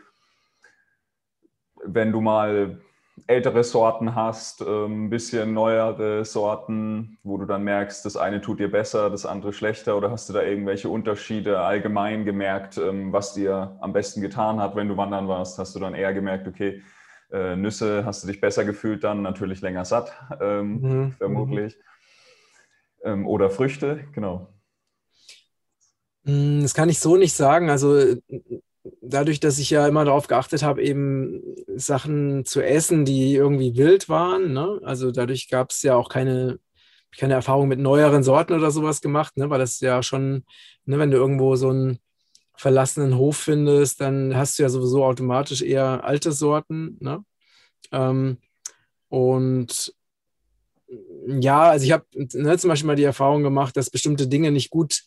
wenn 1.83 2.11
du 2.11 2.19
mal 2.19 2.81
ältere 3.27 3.63
Sorten 3.63 4.15
hast, 4.15 4.61
ähm, 4.61 5.05
ein 5.05 5.09
bisschen 5.09 5.53
neuere 5.53 6.25
Sorten, 6.25 7.17
wo 7.23 7.37
du 7.37 7.45
dann 7.45 7.63
merkst, 7.63 8.05
das 8.05 8.17
eine 8.17 8.41
tut 8.41 8.59
dir 8.59 8.69
besser, 8.69 9.09
das 9.09 9.25
andere 9.25 9.53
schlechter? 9.53 9.97
Oder 9.97 10.11
hast 10.11 10.29
du 10.29 10.33
da 10.33 10.43
irgendwelche 10.43 10.89
Unterschiede 10.89 11.59
allgemein 11.59 12.25
gemerkt, 12.25 12.77
ähm, 12.77 13.13
was 13.13 13.33
dir 13.33 13.77
am 13.81 13.93
besten 13.93 14.21
getan 14.21 14.59
hat, 14.59 14.75
wenn 14.75 14.89
du 14.89 14.97
wandern 14.97 15.27
warst? 15.27 15.57
Hast 15.57 15.75
du 15.75 15.79
dann 15.79 15.95
eher 15.95 16.13
gemerkt, 16.13 16.47
okay, 16.47 16.81
äh, 17.31 17.55
Nüsse 17.55 18.05
hast 18.05 18.23
du 18.23 18.27
dich 18.27 18.41
besser 18.41 18.65
gefühlt 18.65 19.03
dann, 19.03 19.21
natürlich 19.21 19.61
länger 19.61 19.85
satt, 19.85 20.11
ähm, 20.41 20.81
mhm. 20.81 21.11
vermutlich. 21.13 21.77
Mhm. 23.03 23.27
oder 23.27 23.49
Früchte, 23.49 24.05
genau. 24.13 24.47
Hm, 26.25 26.61
das 26.61 26.73
kann 26.73 26.89
ich 26.89 26.99
so 26.99 27.17
nicht 27.17 27.33
sagen. 27.33 27.69
Also 27.69 28.15
dadurch, 29.01 29.39
dass 29.39 29.59
ich 29.59 29.69
ja 29.69 29.87
immer 29.87 30.05
darauf 30.05 30.27
geachtet 30.27 30.63
habe, 30.63 30.83
eben 30.83 31.41
Sachen 31.75 32.45
zu 32.45 32.61
essen, 32.61 33.05
die 33.05 33.33
irgendwie 33.33 33.75
wild 33.75 34.09
waren, 34.09 34.53
ne? 34.53 34.79
also 34.83 35.11
dadurch 35.11 35.49
gab 35.49 35.71
es 35.71 35.81
ja 35.81 35.95
auch 35.95 36.09
keine, 36.09 36.59
keine 37.17 37.33
Erfahrung 37.33 37.67
mit 37.67 37.79
neueren 37.79 38.23
Sorten 38.23 38.53
oder 38.53 38.71
sowas 38.71 39.01
gemacht, 39.01 39.37
ne? 39.37 39.49
weil 39.49 39.59
das 39.59 39.79
ja 39.79 40.03
schon, 40.03 40.43
ne, 40.85 40.99
wenn 40.99 41.11
du 41.11 41.17
irgendwo 41.17 41.55
so 41.55 41.69
einen 41.69 41.99
verlassenen 42.57 43.17
Hof 43.17 43.37
findest, 43.37 44.01
dann 44.01 44.35
hast 44.35 44.57
du 44.57 44.63
ja 44.63 44.69
sowieso 44.69 45.03
automatisch 45.03 45.61
eher 45.61 46.03
alte 46.03 46.31
Sorten. 46.31 46.97
Ne? 47.01 47.23
Ähm, 47.91 48.37
und 49.09 49.93
ja, 51.27 51.63
also 51.63 51.85
ich 51.85 51.91
habe 51.91 52.05
ne, 52.13 52.57
zum 52.57 52.69
Beispiel 52.69 52.87
mal 52.87 52.95
die 52.95 53.03
Erfahrung 53.03 53.43
gemacht, 53.43 53.75
dass 53.75 53.89
bestimmte 53.89 54.27
Dinge 54.27 54.51
nicht 54.51 54.69
gut 54.69 55.03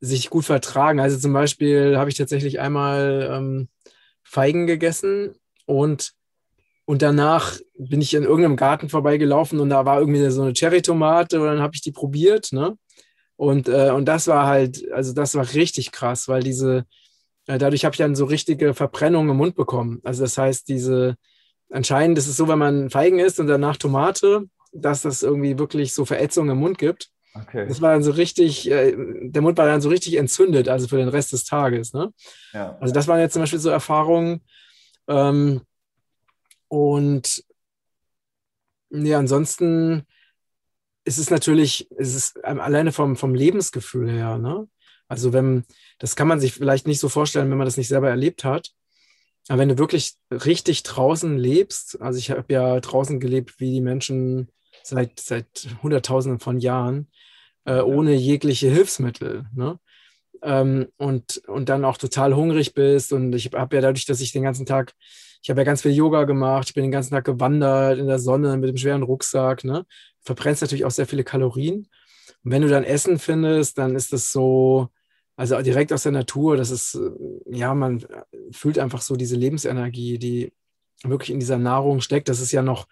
sich 0.00 0.30
gut 0.30 0.44
vertragen. 0.44 1.00
Also 1.00 1.18
zum 1.18 1.32
Beispiel 1.32 1.96
habe 1.96 2.10
ich 2.10 2.16
tatsächlich 2.16 2.60
einmal 2.60 3.30
ähm, 3.32 3.68
Feigen 4.22 4.66
gegessen 4.66 5.34
und, 5.66 6.12
und 6.84 7.02
danach 7.02 7.58
bin 7.78 8.00
ich 8.00 8.14
in 8.14 8.24
irgendeinem 8.24 8.56
Garten 8.56 8.88
vorbeigelaufen 8.88 9.60
und 9.60 9.70
da 9.70 9.84
war 9.84 10.00
irgendwie 10.00 10.30
so 10.30 10.42
eine 10.42 10.52
Cherry-Tomate 10.52 11.40
und 11.40 11.46
dann 11.46 11.60
habe 11.60 11.74
ich 11.74 11.82
die 11.82 11.92
probiert, 11.92 12.52
ne? 12.52 12.76
Und, 13.36 13.68
äh, 13.68 13.90
und 13.90 14.06
das 14.06 14.28
war 14.28 14.46
halt, 14.46 14.90
also 14.92 15.12
das 15.12 15.34
war 15.34 15.54
richtig 15.54 15.90
krass, 15.92 16.28
weil 16.28 16.42
diese, 16.42 16.86
äh, 17.46 17.58
dadurch 17.58 17.84
habe 17.84 17.94
ich 17.94 17.98
dann 17.98 18.14
so 18.14 18.26
richtige 18.26 18.74
Verbrennungen 18.74 19.30
im 19.30 19.36
Mund 19.36 19.56
bekommen. 19.56 20.00
Also 20.04 20.22
das 20.22 20.38
heißt, 20.38 20.68
diese, 20.68 21.16
anscheinend 21.70 22.18
ist 22.18 22.28
es 22.28 22.36
so, 22.36 22.48
wenn 22.48 22.58
man 22.58 22.90
Feigen 22.90 23.18
isst 23.18 23.40
und 23.40 23.48
danach 23.48 23.76
Tomate, 23.76 24.44
dass 24.72 25.02
das 25.02 25.22
irgendwie 25.22 25.58
wirklich 25.58 25.94
so 25.94 26.04
Verätzungen 26.04 26.50
im 26.50 26.58
Mund 26.58 26.78
gibt. 26.78 27.10
Okay. 27.34 27.66
Das 27.66 27.80
war 27.80 27.92
dann 27.92 28.02
so 28.02 28.12
richtig, 28.12 28.70
äh, 28.70 28.94
der 28.96 29.42
Mund 29.42 29.58
war 29.58 29.66
dann 29.66 29.80
so 29.80 29.88
richtig 29.88 30.14
entzündet, 30.14 30.68
also 30.68 30.86
für 30.86 30.98
den 30.98 31.08
Rest 31.08 31.32
des 31.32 31.44
Tages. 31.44 31.92
Ne? 31.92 32.12
Ja. 32.52 32.76
Also 32.80 32.94
das 32.94 33.08
waren 33.08 33.18
jetzt 33.18 33.32
zum 33.32 33.42
Beispiel 33.42 33.58
so 33.58 33.70
Erfahrungen. 33.70 34.40
Ähm, 35.08 35.62
und 36.68 37.44
ja, 38.90 39.18
ansonsten 39.18 40.06
ist 41.04 41.18
es 41.18 41.30
natürlich, 41.30 41.90
ist 41.92 42.14
es 42.14 42.36
alleine 42.44 42.92
vom, 42.92 43.16
vom 43.16 43.34
Lebensgefühl 43.34 44.10
her, 44.10 44.38
ne? 44.38 44.68
Also 45.06 45.32
wenn, 45.34 45.64
das 45.98 46.16
kann 46.16 46.28
man 46.28 46.40
sich 46.40 46.54
vielleicht 46.54 46.86
nicht 46.86 46.98
so 46.98 47.08
vorstellen, 47.10 47.50
wenn 47.50 47.58
man 47.58 47.66
das 47.66 47.76
nicht 47.76 47.88
selber 47.88 48.08
erlebt 48.08 48.42
hat. 48.42 48.72
Aber 49.48 49.58
wenn 49.58 49.68
du 49.68 49.76
wirklich 49.76 50.14
richtig 50.30 50.82
draußen 50.82 51.36
lebst, 51.36 52.00
also 52.00 52.18
ich 52.18 52.30
habe 52.30 52.50
ja 52.52 52.80
draußen 52.80 53.20
gelebt, 53.20 53.60
wie 53.60 53.70
die 53.70 53.80
Menschen 53.82 54.48
seit, 54.86 55.20
seit 55.20 55.68
Hunderttausenden 55.82 56.40
von 56.40 56.58
Jahren, 56.58 57.08
äh, 57.64 57.80
ohne 57.80 58.14
jegliche 58.14 58.68
Hilfsmittel. 58.68 59.46
Ne? 59.54 59.78
Ähm, 60.42 60.88
und, 60.96 61.38
und 61.46 61.68
dann 61.68 61.84
auch 61.84 61.96
total 61.96 62.34
hungrig 62.34 62.74
bist. 62.74 63.12
Und 63.12 63.34
ich 63.34 63.50
habe 63.54 63.76
ja 63.76 63.82
dadurch, 63.82 64.06
dass 64.06 64.20
ich 64.20 64.32
den 64.32 64.42
ganzen 64.42 64.66
Tag, 64.66 64.92
ich 65.42 65.50
habe 65.50 65.60
ja 65.60 65.64
ganz 65.64 65.82
viel 65.82 65.92
Yoga 65.92 66.24
gemacht, 66.24 66.68
ich 66.68 66.74
bin 66.74 66.84
den 66.84 66.90
ganzen 66.90 67.12
Tag 67.12 67.24
gewandert 67.24 67.98
in 67.98 68.06
der 68.06 68.18
Sonne 68.18 68.56
mit 68.56 68.68
dem 68.68 68.76
schweren 68.76 69.02
Rucksack, 69.02 69.64
ne? 69.64 69.86
verbrennst 70.20 70.62
natürlich 70.62 70.84
auch 70.84 70.90
sehr 70.90 71.06
viele 71.06 71.24
Kalorien. 71.24 71.88
Und 72.44 72.50
wenn 72.50 72.62
du 72.62 72.68
dann 72.68 72.84
Essen 72.84 73.18
findest, 73.18 73.78
dann 73.78 73.94
ist 73.94 74.12
das 74.12 74.32
so, 74.32 74.88
also 75.36 75.60
direkt 75.62 75.92
aus 75.92 76.04
der 76.04 76.12
Natur, 76.12 76.56
das 76.56 76.70
ist, 76.70 76.94
äh, 76.94 77.10
ja, 77.46 77.74
man 77.74 78.04
fühlt 78.52 78.78
einfach 78.78 79.00
so 79.00 79.16
diese 79.16 79.36
Lebensenergie, 79.36 80.18
die 80.18 80.52
wirklich 81.02 81.30
in 81.30 81.40
dieser 81.40 81.58
Nahrung 81.58 82.00
steckt. 82.00 82.28
Das 82.28 82.40
ist 82.40 82.52
ja 82.52 82.62
noch 82.62 82.86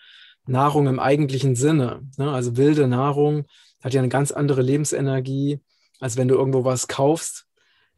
Nahrung 0.47 0.87
im 0.87 0.99
eigentlichen 0.99 1.55
Sinne. 1.55 2.03
Ne? 2.19 2.31
Also 2.31 2.57
wilde 2.57 2.89
Nahrung 2.89 3.47
hat 3.83 3.95
ja 3.95 4.01
eine 4.01 4.09
ganz 4.09 4.33
andere 4.33 4.63
Lebensenergie, 4.63 5.61
als 6.01 6.17
wenn 6.17 6.29
du 6.29 6.35
irgendwo 6.35 6.65
was 6.65 6.89
kaufst, 6.89 7.47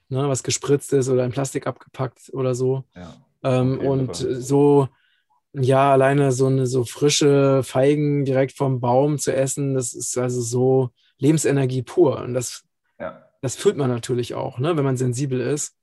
ne? 0.09 0.29
was 0.29 0.43
gespritzt 0.43 0.93
ist 0.93 1.09
oder 1.09 1.25
in 1.25 1.33
Plastik 1.33 1.67
abgepackt 1.67 2.31
oder 2.33 2.55
so. 2.55 2.85
Ja. 2.95 3.15
Ähm, 3.43 3.79
und 3.79 4.25
aber. 4.25 4.41
so, 4.41 4.89
ja, 5.53 5.93
alleine 5.93 6.33
so 6.33 6.47
eine 6.47 6.67
so 6.67 6.85
frische 6.85 7.63
Feigen 7.63 8.25
direkt 8.25 8.53
vom 8.53 8.81
Baum 8.81 9.19
zu 9.19 9.35
essen, 9.35 9.75
das 9.75 9.95
ist 9.95 10.17
also 10.19 10.41
so 10.41 10.91
Lebensenergie 11.19 11.83
pur. 11.83 12.21
Und 12.21 12.35
das, 12.35 12.65
ja. 12.99 13.23
das 13.41 13.57
fühlt 13.57 13.77
man 13.77 13.91
natürlich 13.91 14.35
auch, 14.35 14.59
ne? 14.59 14.77
wenn 14.77 14.85
man 14.85 14.97
sensibel 14.97 15.41
ist. 15.41 15.77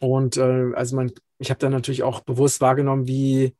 Und 0.00 0.36
äh, 0.36 0.72
also 0.74 0.96
man, 0.96 1.12
ich 1.38 1.50
habe 1.50 1.58
dann 1.58 1.72
natürlich 1.72 2.02
auch 2.02 2.20
bewusst 2.20 2.60
wahrgenommen, 2.60 3.06
wie 3.06 3.56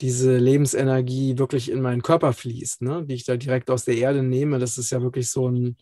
diese 0.00 0.36
Lebensenergie 0.36 1.38
wirklich 1.38 1.70
in 1.70 1.80
meinen 1.80 2.02
Körper 2.02 2.32
fließt, 2.32 2.82
ne? 2.82 3.04
die 3.04 3.14
ich 3.14 3.24
da 3.24 3.36
direkt 3.36 3.70
aus 3.70 3.84
der 3.84 3.96
Erde 3.96 4.22
nehme. 4.22 4.58
Das 4.58 4.78
ist 4.78 4.90
ja 4.90 5.02
wirklich 5.02 5.30
so 5.30 5.48
ein, 5.48 5.76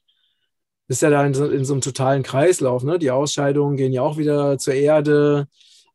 bist 0.89 1.03
ja 1.03 1.11
da 1.11 1.25
in 1.25 1.35
so, 1.35 1.49
in 1.49 1.65
so 1.65 1.75
einem 1.75 1.83
totalen 1.83 2.23
Kreislauf. 2.23 2.83
Ne? 2.83 2.99
Die 2.99 3.11
Ausscheidungen 3.11 3.77
gehen 3.77 3.93
ja 3.93 4.03
auch 4.03 4.17
wieder 4.17 4.59
zur 4.59 4.75
Erde. 4.75 5.49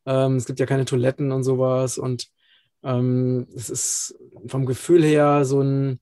Ähm, 0.06 0.36
es 0.36 0.46
gibt 0.46 0.60
ja 0.60 0.66
keine 0.66 0.86
Toiletten 0.86 1.32
und 1.32 1.44
sowas. 1.44 1.98
Und 1.98 2.28
ähm, 2.84 3.48
es 3.56 3.70
ist 3.70 4.16
vom 4.48 4.66
Gefühl 4.66 5.04
her 5.04 5.44
so 5.46 5.62
ein, 5.62 6.00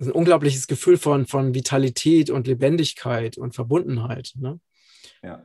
ein 0.00 0.12
unglaubliches 0.12 0.66
Gefühl 0.66 0.96
von, 0.96 1.26
von 1.26 1.54
Vitalität 1.54 2.30
und 2.30 2.46
Lebendigkeit 2.46 3.36
und 3.36 3.54
Verbundenheit. 3.54 4.32
Ne? 4.36 4.60
Ja. 5.22 5.42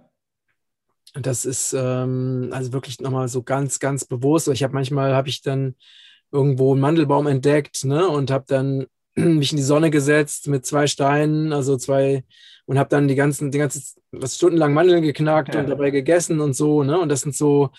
Und 1.15 1.26
das 1.26 1.45
ist 1.45 1.73
ähm, 1.73 2.49
also 2.52 2.73
wirklich 2.73 2.99
nochmal 2.99 3.28
so 3.28 3.43
ganz, 3.43 3.80
ganz 3.80 4.06
bewusst. 4.06 4.47
Ich 4.47 4.63
habe 4.63 4.73
manchmal, 4.73 5.13
habe 5.13 5.30
ich 5.30 5.41
dann 5.41 5.76
irgendwo 6.32 6.71
einen 6.71 6.82
Mandelbaum 6.82 7.28
entdeckt 7.28 7.86
ne, 7.86 8.08
und 8.08 8.32
habe 8.32 8.45
dann 8.47 8.88
mich 9.15 9.52
in 9.52 9.58
die 9.58 9.63
Sonne 9.63 9.91
gesetzt 9.91 10.47
mit 10.47 10.65
zwei 10.65 10.88
Steinen, 10.88 11.54
also 11.54 11.78
zwei, 11.78 12.23
und 12.65 12.80
habe 12.80 12.89
dann 12.89 13.08
die 13.08 13.15
ganzen, 13.15 13.52
die 13.52 13.60
ganzen, 13.60 13.84
was 14.12 14.36
stundenlang 14.36 14.73
Mandeln 14.73 15.04
geknackt 15.04 15.54
ja. 15.54 15.62
und 15.62 15.69
dabei 15.69 15.91
gegessen 15.91 16.39
und 16.39 16.56
so, 16.56 16.84
ne? 16.84 16.99
Und 16.99 17.10
das 17.10 17.21
sind 17.21 17.36
so, 17.36 17.69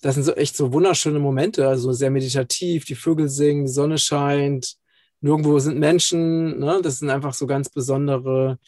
das 0.00 0.14
sind 0.14 0.24
so 0.24 0.34
echt 0.34 0.56
so 0.56 0.72
wunderschöne 0.72 1.18
Momente, 1.18 1.66
also 1.66 1.92
sehr 1.92 2.10
meditativ, 2.10 2.84
die 2.84 2.94
Vögel 2.94 3.28
singen, 3.28 3.64
die 3.64 3.72
Sonne 3.72 3.98
scheint, 3.98 4.76
nirgendwo 5.20 5.58
sind 5.58 5.78
Menschen, 5.78 6.60
ne? 6.60 6.80
Das 6.82 7.00
sind 7.00 7.10
einfach 7.10 7.34
so 7.34 7.46
ganz 7.46 7.68
besondere, 7.68 8.58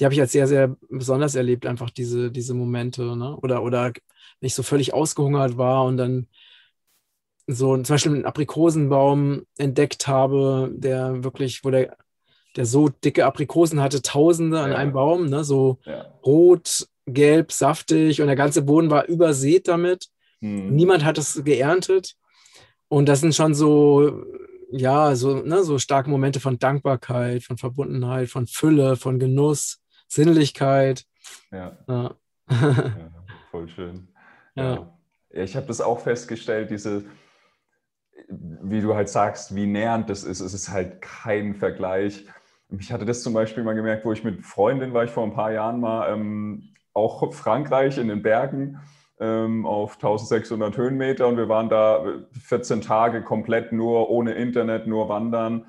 die 0.00 0.04
habe 0.04 0.14
ich 0.14 0.20
als 0.20 0.32
sehr, 0.32 0.46
sehr 0.46 0.76
besonders 0.88 1.34
erlebt, 1.34 1.66
einfach 1.66 1.90
diese, 1.90 2.30
diese 2.30 2.54
Momente, 2.54 3.16
ne? 3.16 3.36
Oder, 3.36 3.62
oder 3.62 3.84
wenn 3.84 4.46
ich 4.46 4.54
so 4.54 4.62
völlig 4.62 4.94
ausgehungert 4.94 5.58
war 5.58 5.84
und 5.84 5.98
dann 5.98 6.26
so 7.46 7.76
zum 7.76 7.94
Beispiel 7.94 8.14
einen 8.14 8.24
Aprikosenbaum 8.24 9.42
entdeckt 9.58 10.06
habe, 10.06 10.70
der 10.72 11.22
wirklich, 11.22 11.64
wo 11.64 11.70
der, 11.70 11.96
der 12.56 12.64
so 12.64 12.88
dicke 12.88 13.26
Aprikosen 13.26 13.80
hatte, 13.80 14.00
Tausende 14.00 14.56
ja. 14.56 14.64
an 14.64 14.72
einem 14.72 14.92
Baum, 14.92 15.26
ne? 15.26 15.44
so 15.44 15.78
ja. 15.84 16.06
rot, 16.24 16.86
gelb, 17.06 17.52
saftig 17.52 18.22
und 18.22 18.28
der 18.28 18.36
ganze 18.36 18.62
Boden 18.62 18.90
war 18.90 19.06
übersät 19.06 19.68
damit. 19.68 20.08
Hm. 20.40 20.70
Niemand 20.74 21.04
hat 21.04 21.18
es 21.18 21.44
geerntet. 21.44 22.14
Und 22.88 23.06
das 23.06 23.20
sind 23.20 23.34
schon 23.34 23.54
so, 23.54 24.24
ja, 24.72 25.14
so, 25.14 25.42
ne, 25.42 25.62
so 25.62 25.78
starke 25.78 26.10
Momente 26.10 26.40
von 26.40 26.58
Dankbarkeit, 26.58 27.42
von 27.42 27.58
Verbundenheit, 27.58 28.28
von 28.28 28.46
Fülle, 28.46 28.96
von 28.96 29.18
Genuss, 29.18 29.80
Sinnlichkeit. 30.10 31.06
Ja. 31.52 31.78
ja. 31.88 32.14
ja 32.50 33.10
voll 33.50 33.68
schön. 33.68 34.08
Ja. 34.54 34.92
Ich 35.30 35.56
habe 35.56 35.66
das 35.66 35.80
auch 35.80 36.00
festgestellt, 36.00 36.70
diese, 36.70 37.04
wie 38.28 38.80
du 38.80 38.94
halt 38.94 39.08
sagst, 39.08 39.54
wie 39.54 39.66
nähernd 39.66 40.10
das 40.10 40.24
ist. 40.24 40.40
Es 40.40 40.52
ist 40.52 40.70
halt 40.70 41.00
kein 41.00 41.54
Vergleich. 41.54 42.26
Ich 42.78 42.92
hatte 42.92 43.04
das 43.04 43.22
zum 43.22 43.32
Beispiel 43.32 43.62
mal 43.62 43.74
gemerkt, 43.74 44.04
wo 44.04 44.12
ich 44.12 44.24
mit 44.24 44.44
Freundin 44.44 44.92
war, 44.92 45.04
ich 45.04 45.10
vor 45.10 45.24
ein 45.24 45.32
paar 45.32 45.52
Jahren 45.52 45.80
mal, 45.80 46.12
ähm, 46.12 46.70
auch 46.92 47.32
Frankreich 47.32 47.98
in 47.98 48.08
den 48.08 48.22
Bergen 48.22 48.80
ähm, 49.20 49.64
auf 49.64 49.94
1600 49.94 50.76
Höhenmeter 50.76 51.28
und 51.28 51.36
wir 51.36 51.48
waren 51.48 51.68
da 51.68 52.04
14 52.32 52.80
Tage 52.80 53.22
komplett 53.22 53.70
nur 53.70 54.10
ohne 54.10 54.32
Internet, 54.32 54.88
nur 54.88 55.08
wandern, 55.08 55.66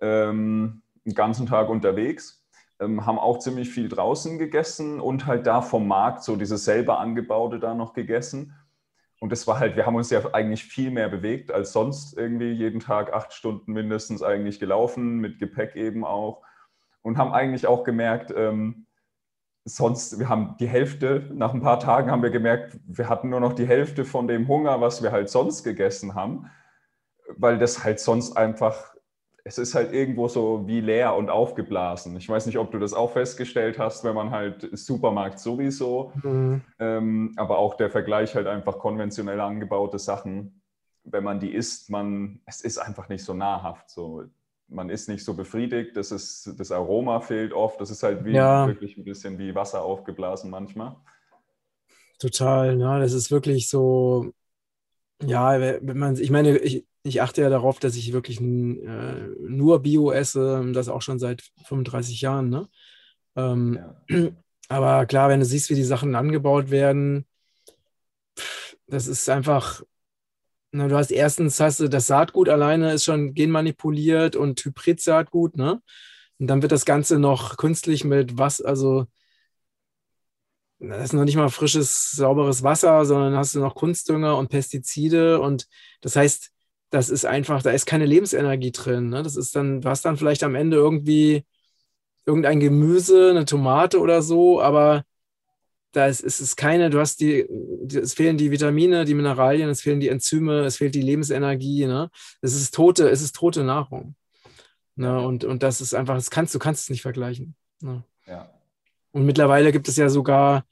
ähm, 0.00 0.82
den 1.04 1.14
ganzen 1.14 1.46
Tag 1.46 1.68
unterwegs. 1.68 2.43
Ähm, 2.80 3.06
haben 3.06 3.18
auch 3.18 3.38
ziemlich 3.38 3.70
viel 3.70 3.88
draußen 3.88 4.38
gegessen 4.38 5.00
und 5.00 5.26
halt 5.26 5.46
da 5.46 5.62
vom 5.62 5.86
Markt 5.86 6.24
so 6.24 6.36
dieses 6.36 6.64
selber 6.64 6.98
angebaute 6.98 7.60
da 7.60 7.74
noch 7.74 7.92
gegessen. 7.92 8.54
Und 9.20 9.30
das 9.30 9.46
war 9.46 9.58
halt, 9.58 9.76
wir 9.76 9.86
haben 9.86 9.94
uns 9.94 10.10
ja 10.10 10.20
eigentlich 10.34 10.64
viel 10.64 10.90
mehr 10.90 11.08
bewegt 11.08 11.50
als 11.50 11.72
sonst 11.72 12.16
irgendwie 12.18 12.50
jeden 12.50 12.80
Tag 12.80 13.12
acht 13.14 13.32
Stunden 13.32 13.72
mindestens 13.72 14.22
eigentlich 14.22 14.60
gelaufen, 14.60 15.18
mit 15.18 15.38
Gepäck 15.38 15.76
eben 15.76 16.04
auch. 16.04 16.42
Und 17.02 17.16
haben 17.16 17.32
eigentlich 17.32 17.66
auch 17.66 17.84
gemerkt, 17.84 18.32
ähm, 18.36 18.86
sonst, 19.64 20.18
wir 20.18 20.28
haben 20.28 20.56
die 20.58 20.66
Hälfte, 20.68 21.30
nach 21.32 21.54
ein 21.54 21.62
paar 21.62 21.80
Tagen 21.80 22.10
haben 22.10 22.22
wir 22.22 22.30
gemerkt, 22.30 22.78
wir 22.86 23.08
hatten 23.08 23.30
nur 23.30 23.40
noch 23.40 23.54
die 23.54 23.66
Hälfte 23.66 24.04
von 24.04 24.28
dem 24.28 24.46
Hunger, 24.48 24.80
was 24.80 25.02
wir 25.02 25.12
halt 25.12 25.30
sonst 25.30 25.64
gegessen 25.64 26.14
haben, 26.14 26.50
weil 27.36 27.58
das 27.58 27.82
halt 27.84 28.00
sonst 28.00 28.36
einfach 28.36 28.93
es 29.44 29.58
ist 29.58 29.74
halt 29.74 29.92
irgendwo 29.92 30.26
so 30.26 30.66
wie 30.66 30.80
leer 30.80 31.14
und 31.14 31.28
aufgeblasen. 31.28 32.16
Ich 32.16 32.28
weiß 32.28 32.46
nicht, 32.46 32.56
ob 32.56 32.72
du 32.72 32.78
das 32.78 32.94
auch 32.94 33.12
festgestellt 33.12 33.78
hast, 33.78 34.02
wenn 34.02 34.14
man 34.14 34.30
halt 34.30 34.68
Supermarkt 34.72 35.38
sowieso, 35.38 36.12
mhm. 36.22 36.62
ähm, 36.78 37.32
aber 37.36 37.58
auch 37.58 37.74
der 37.74 37.90
Vergleich 37.90 38.34
halt 38.34 38.46
einfach 38.46 38.78
konventionell 38.78 39.40
angebaute 39.40 39.98
Sachen, 39.98 40.62
wenn 41.04 41.22
man 41.22 41.40
die 41.40 41.52
isst, 41.52 41.90
man, 41.90 42.40
es 42.46 42.62
ist 42.62 42.78
einfach 42.78 43.10
nicht 43.10 43.22
so 43.22 43.34
nahrhaft. 43.34 43.90
So, 43.90 44.24
man 44.68 44.88
ist 44.88 45.10
nicht 45.10 45.22
so 45.22 45.34
befriedigt, 45.34 45.94
das, 45.94 46.10
ist, 46.10 46.54
das 46.58 46.72
Aroma 46.72 47.20
fehlt 47.20 47.52
oft, 47.52 47.78
das 47.82 47.90
ist 47.90 48.02
halt 48.02 48.24
wie, 48.24 48.32
ja. 48.32 48.66
wirklich 48.66 48.96
ein 48.96 49.04
bisschen 49.04 49.38
wie 49.38 49.54
Wasser 49.54 49.82
aufgeblasen 49.82 50.50
manchmal. 50.50 50.96
Total, 52.18 52.80
ja, 52.80 52.98
das 52.98 53.12
ist 53.12 53.30
wirklich 53.30 53.68
so, 53.68 54.32
ja, 55.22 55.60
wenn 55.60 55.98
man, 55.98 56.16
ich 56.16 56.30
meine, 56.30 56.56
ich, 56.56 56.86
ich 57.04 57.20
achte 57.20 57.42
ja 57.42 57.50
darauf, 57.50 57.78
dass 57.78 57.96
ich 57.96 58.12
wirklich 58.12 58.40
äh, 58.40 58.44
nur 58.44 59.80
Bio 59.82 60.10
esse, 60.10 60.70
das 60.72 60.88
auch 60.88 61.02
schon 61.02 61.18
seit 61.18 61.42
35 61.66 62.20
Jahren. 62.22 62.48
Ne? 62.48 62.68
Ähm, 63.36 63.78
ja. 64.08 64.32
Aber 64.68 65.04
klar, 65.04 65.28
wenn 65.28 65.40
du 65.40 65.46
siehst, 65.46 65.68
wie 65.68 65.74
die 65.74 65.84
Sachen 65.84 66.14
angebaut 66.14 66.70
werden, 66.70 67.26
das 68.86 69.06
ist 69.06 69.28
einfach, 69.28 69.82
na, 70.72 70.88
du 70.88 70.96
hast 70.96 71.10
erstens, 71.10 71.60
hast 71.60 71.80
du 71.80 71.88
das 71.88 72.06
Saatgut 72.06 72.48
alleine 72.48 72.94
ist 72.94 73.04
schon 73.04 73.34
genmanipuliert 73.34 74.36
und 74.36 74.64
Hybrid-Saatgut, 74.64 75.56
ne? 75.56 75.82
Und 76.38 76.46
dann 76.48 76.62
wird 76.62 76.72
das 76.72 76.86
Ganze 76.86 77.18
noch 77.18 77.58
künstlich 77.58 78.04
mit 78.04 78.38
was, 78.38 78.62
also 78.62 79.06
das 80.78 81.04
ist 81.04 81.12
noch 81.12 81.24
nicht 81.24 81.36
mal 81.36 81.50
frisches, 81.50 82.10
sauberes 82.12 82.62
Wasser, 82.62 83.04
sondern 83.04 83.36
hast 83.36 83.54
du 83.54 83.60
noch 83.60 83.74
Kunstdünger 83.74 84.36
und 84.36 84.48
Pestizide 84.48 85.40
und 85.40 85.68
das 86.00 86.16
heißt, 86.16 86.53
das 86.94 87.10
ist 87.10 87.26
einfach, 87.26 87.60
da 87.60 87.72
ist 87.72 87.86
keine 87.86 88.06
Lebensenergie 88.06 88.70
drin. 88.70 89.08
Ne? 89.08 89.24
Das 89.24 89.34
ist 89.34 89.56
dann, 89.56 89.80
du 89.80 89.88
hast 89.88 90.04
dann 90.04 90.16
vielleicht 90.16 90.44
am 90.44 90.54
Ende 90.54 90.76
irgendwie 90.76 91.44
irgendein 92.24 92.60
Gemüse, 92.60 93.30
eine 93.30 93.46
Tomate 93.46 93.98
oder 93.98 94.22
so, 94.22 94.62
aber 94.62 95.02
da 95.90 96.06
ist, 96.06 96.20
ist 96.20 96.38
es 96.38 96.54
keine, 96.54 96.90
du 96.90 97.00
hast 97.00 97.20
die, 97.20 97.48
es 97.92 98.14
fehlen 98.14 98.38
die 98.38 98.52
Vitamine, 98.52 99.04
die 99.04 99.14
Mineralien, 99.14 99.68
es 99.70 99.80
fehlen 99.80 99.98
die 99.98 100.08
Enzyme, 100.08 100.60
es 100.60 100.76
fehlt 100.76 100.94
die 100.94 101.02
Lebensenergie. 101.02 101.86
Ne? 101.86 102.10
Es 102.42 102.54
ist 102.54 102.72
tote, 102.72 103.08
es 103.10 103.22
ist 103.22 103.34
tote 103.34 103.64
Nahrung. 103.64 104.14
Ne? 104.94 105.20
Und, 105.20 105.42
und 105.42 105.64
das 105.64 105.80
ist 105.80 105.94
einfach, 105.94 106.14
das 106.14 106.30
kannst, 106.30 106.54
du 106.54 106.60
kannst 106.60 106.84
es 106.84 106.90
nicht 106.90 107.02
vergleichen. 107.02 107.56
Ne? 107.80 108.04
Ja. 108.28 108.54
Und 109.10 109.26
mittlerweile 109.26 109.72
gibt 109.72 109.88
es 109.88 109.96
ja 109.96 110.08
sogar 110.08 110.64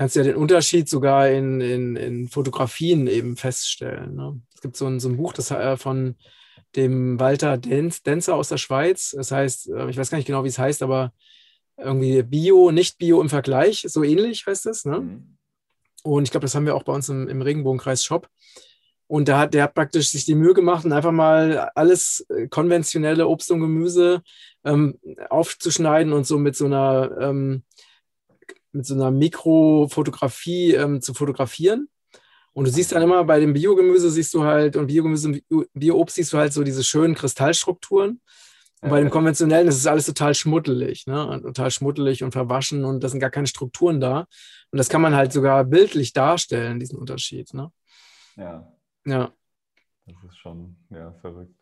kannst 0.00 0.16
ja 0.16 0.22
den 0.22 0.36
Unterschied 0.36 0.88
sogar 0.88 1.28
in, 1.28 1.60
in, 1.60 1.96
in 1.96 2.28
Fotografien 2.28 3.06
eben 3.06 3.36
feststellen. 3.36 4.14
Ne? 4.14 4.40
Es 4.60 4.62
gibt 4.62 4.76
so 4.76 4.86
ein, 4.86 5.00
so 5.00 5.08
ein 5.08 5.16
Buch 5.16 5.32
das, 5.32 5.50
äh, 5.50 5.78
von 5.78 6.16
dem 6.76 7.18
Walter 7.18 7.56
Denzer 7.56 8.34
aus 8.34 8.50
der 8.50 8.58
Schweiz. 8.58 9.12
Das 9.16 9.30
heißt, 9.30 9.70
äh, 9.70 9.88
ich 9.88 9.96
weiß 9.96 10.10
gar 10.10 10.18
nicht 10.18 10.26
genau, 10.26 10.44
wie 10.44 10.48
es 10.48 10.58
heißt, 10.58 10.82
aber 10.82 11.14
irgendwie 11.78 12.22
Bio, 12.22 12.70
nicht 12.70 12.98
Bio 12.98 13.22
im 13.22 13.30
Vergleich, 13.30 13.86
so 13.88 14.04
ähnlich 14.04 14.46
heißt 14.46 14.66
es. 14.66 14.84
Ne? 14.84 15.00
Mhm. 15.00 15.38
Und 16.02 16.24
ich 16.24 16.30
glaube, 16.30 16.44
das 16.44 16.54
haben 16.54 16.66
wir 16.66 16.74
auch 16.74 16.82
bei 16.82 16.92
uns 16.92 17.08
im, 17.08 17.26
im 17.26 17.40
Regenbogenkreis 17.40 18.04
Shop. 18.04 18.28
Und 19.06 19.28
da 19.28 19.38
hat 19.38 19.54
der 19.54 19.62
hat 19.62 19.74
praktisch 19.74 20.10
sich 20.10 20.26
die 20.26 20.34
Mühe 20.34 20.52
gemacht 20.52 20.84
und 20.84 20.92
einfach 20.92 21.10
mal 21.10 21.70
alles 21.74 22.26
äh, 22.28 22.48
konventionelle 22.48 23.28
Obst 23.28 23.50
und 23.50 23.60
Gemüse 23.60 24.20
ähm, 24.62 25.00
aufzuschneiden 25.30 26.12
und 26.12 26.26
so 26.26 26.36
mit 26.36 26.54
so 26.54 26.66
einer 26.66 27.16
ähm, 27.18 27.64
mit 28.72 28.84
so 28.84 28.92
einer 28.92 29.10
Mikrofotografie 29.10 30.74
ähm, 30.74 31.00
zu 31.00 31.14
fotografieren. 31.14 31.88
Und 32.52 32.66
du 32.66 32.70
siehst 32.70 32.92
dann 32.92 33.02
immer 33.02 33.24
bei 33.24 33.40
dem 33.40 33.52
Biogemüse 33.52 34.10
siehst 34.10 34.34
du 34.34 34.44
halt 34.44 34.76
und 34.76 34.88
Biogemüse 34.88 35.28
und 35.28 35.68
Bioobst 35.72 36.16
siehst 36.16 36.32
du 36.32 36.38
halt 36.38 36.52
so 36.52 36.64
diese 36.64 36.84
schönen 36.84 37.14
Kristallstrukturen. 37.14 38.20
Und 38.82 38.88
bei 38.88 39.00
dem 39.00 39.10
konventionellen 39.10 39.68
ist 39.68 39.76
es 39.76 39.86
alles 39.86 40.06
total 40.06 40.34
schmuddelig, 40.34 41.06
ne? 41.06 41.38
total 41.42 41.70
schmuddelig 41.70 42.24
und 42.24 42.32
verwaschen 42.32 42.84
und 42.86 43.04
da 43.04 43.08
sind 43.10 43.20
gar 43.20 43.30
keine 43.30 43.46
Strukturen 43.46 44.00
da. 44.00 44.20
Und 44.70 44.78
das 44.78 44.88
kann 44.88 45.02
man 45.02 45.14
halt 45.14 45.32
sogar 45.32 45.64
bildlich 45.64 46.14
darstellen, 46.14 46.80
diesen 46.80 46.98
Unterschied. 46.98 47.52
Ne? 47.52 47.70
Ja. 48.36 48.72
Ja. 49.04 49.32
Das 50.06 50.16
ist 50.24 50.38
schon 50.38 50.76
ja, 50.88 51.12
verrückt. 51.20 51.54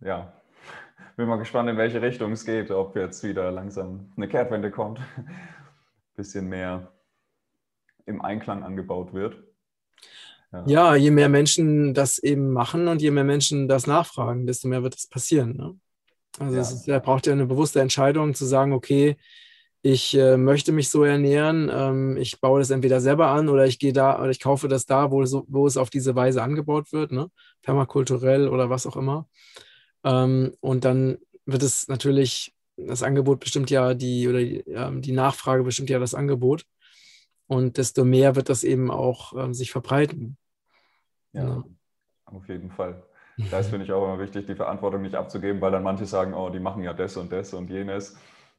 Ja. 0.00 0.40
Bin 1.16 1.28
mal 1.28 1.36
gespannt, 1.36 1.68
in 1.68 1.76
welche 1.76 2.00
Richtung 2.00 2.32
es 2.32 2.44
geht, 2.44 2.70
ob 2.70 2.94
jetzt 2.94 3.24
wieder 3.24 3.50
langsam 3.50 4.12
eine 4.16 4.28
Kehrtwende 4.28 4.70
kommt 4.70 5.00
bisschen 6.14 6.48
mehr 6.48 6.92
im 8.06 8.22
Einklang 8.22 8.62
angebaut 8.62 9.12
wird. 9.12 9.42
Ja. 10.54 10.64
ja. 10.66 10.94
je 10.94 11.10
mehr 11.10 11.28
Menschen 11.28 11.94
das 11.94 12.18
eben 12.18 12.52
machen 12.52 12.88
und 12.88 13.02
je 13.02 13.10
mehr 13.10 13.24
Menschen 13.24 13.68
das 13.68 13.86
nachfragen, 13.86 14.46
desto 14.46 14.68
mehr 14.68 14.82
wird 14.82 14.94
das 14.94 15.06
passieren. 15.06 15.56
Ne? 15.56 15.74
Also 16.38 16.54
ja. 16.56 16.62
es 16.62 16.72
ist, 16.72 16.88
er 16.88 17.00
braucht 17.00 17.26
ja 17.26 17.32
eine 17.32 17.46
bewusste 17.46 17.80
Entscheidung 17.80 18.34
zu 18.34 18.44
sagen, 18.44 18.72
okay, 18.72 19.16
ich 19.82 20.16
äh, 20.16 20.38
möchte 20.38 20.72
mich 20.72 20.88
so 20.88 21.04
ernähren, 21.04 21.70
ähm, 21.72 22.16
ich 22.16 22.40
baue 22.40 22.58
das 22.58 22.70
entweder 22.70 23.02
selber 23.02 23.28
an 23.28 23.50
oder 23.50 23.66
ich 23.66 23.78
gehe 23.78 23.92
da 23.92 24.18
oder 24.18 24.30
ich 24.30 24.40
kaufe 24.40 24.66
das 24.66 24.86
da, 24.86 25.10
wo, 25.10 25.26
so, 25.26 25.44
wo 25.46 25.66
es 25.66 25.76
auf 25.76 25.90
diese 25.90 26.14
Weise 26.16 26.42
angebaut 26.42 26.90
wird, 26.92 27.12
ne? 27.12 27.30
permakulturell 27.60 28.48
oder 28.48 28.70
was 28.70 28.86
auch 28.86 28.96
immer. 28.96 29.28
Ähm, 30.02 30.54
und 30.60 30.84
dann 30.86 31.18
wird 31.44 31.62
es 31.62 31.88
natürlich 31.88 32.54
das 32.76 33.02
Angebot 33.02 33.40
bestimmt 33.40 33.70
ja 33.70 33.94
die, 33.94 34.26
oder 34.26 34.38
die, 34.38 34.60
ähm, 34.68 35.02
die, 35.02 35.12
Nachfrage 35.12 35.62
bestimmt 35.62 35.90
ja 35.90 35.98
das 35.98 36.14
Angebot. 36.14 36.64
Und 37.46 37.76
desto 37.76 38.04
mehr 38.04 38.36
wird 38.36 38.48
das 38.48 38.64
eben 38.64 38.90
auch 38.90 39.34
ähm, 39.36 39.54
sich 39.54 39.70
verbreiten. 39.70 40.38
Ja, 41.34 41.44
ja, 41.44 41.64
auf 42.26 42.48
jeden 42.48 42.70
Fall. 42.70 43.02
Da 43.50 43.58
ist, 43.58 43.70
finde 43.70 43.84
ich, 43.84 43.92
auch 43.92 44.04
immer 44.04 44.20
wichtig, 44.20 44.46
die 44.46 44.54
Verantwortung 44.54 45.02
nicht 45.02 45.16
abzugeben, 45.16 45.60
weil 45.60 45.72
dann 45.72 45.82
manche 45.82 46.06
sagen, 46.06 46.34
oh, 46.34 46.50
die 46.50 46.60
machen 46.60 46.84
ja 46.84 46.94
das 46.94 47.16
und 47.16 47.32
das 47.32 47.52
und 47.52 47.68
jenes. 47.68 48.16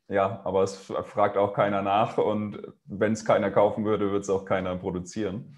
Ja, 0.09 0.41
aber 0.43 0.63
es 0.63 0.75
fragt 0.75 1.37
auch 1.37 1.53
keiner 1.53 1.81
nach 1.81 2.17
und 2.17 2.59
wenn 2.83 3.13
es 3.13 3.23
keiner 3.23 3.51
kaufen 3.51 3.85
würde, 3.85 4.11
wird 4.11 4.23
es 4.23 4.29
auch 4.29 4.43
keiner 4.43 4.75
produzieren. 4.75 5.57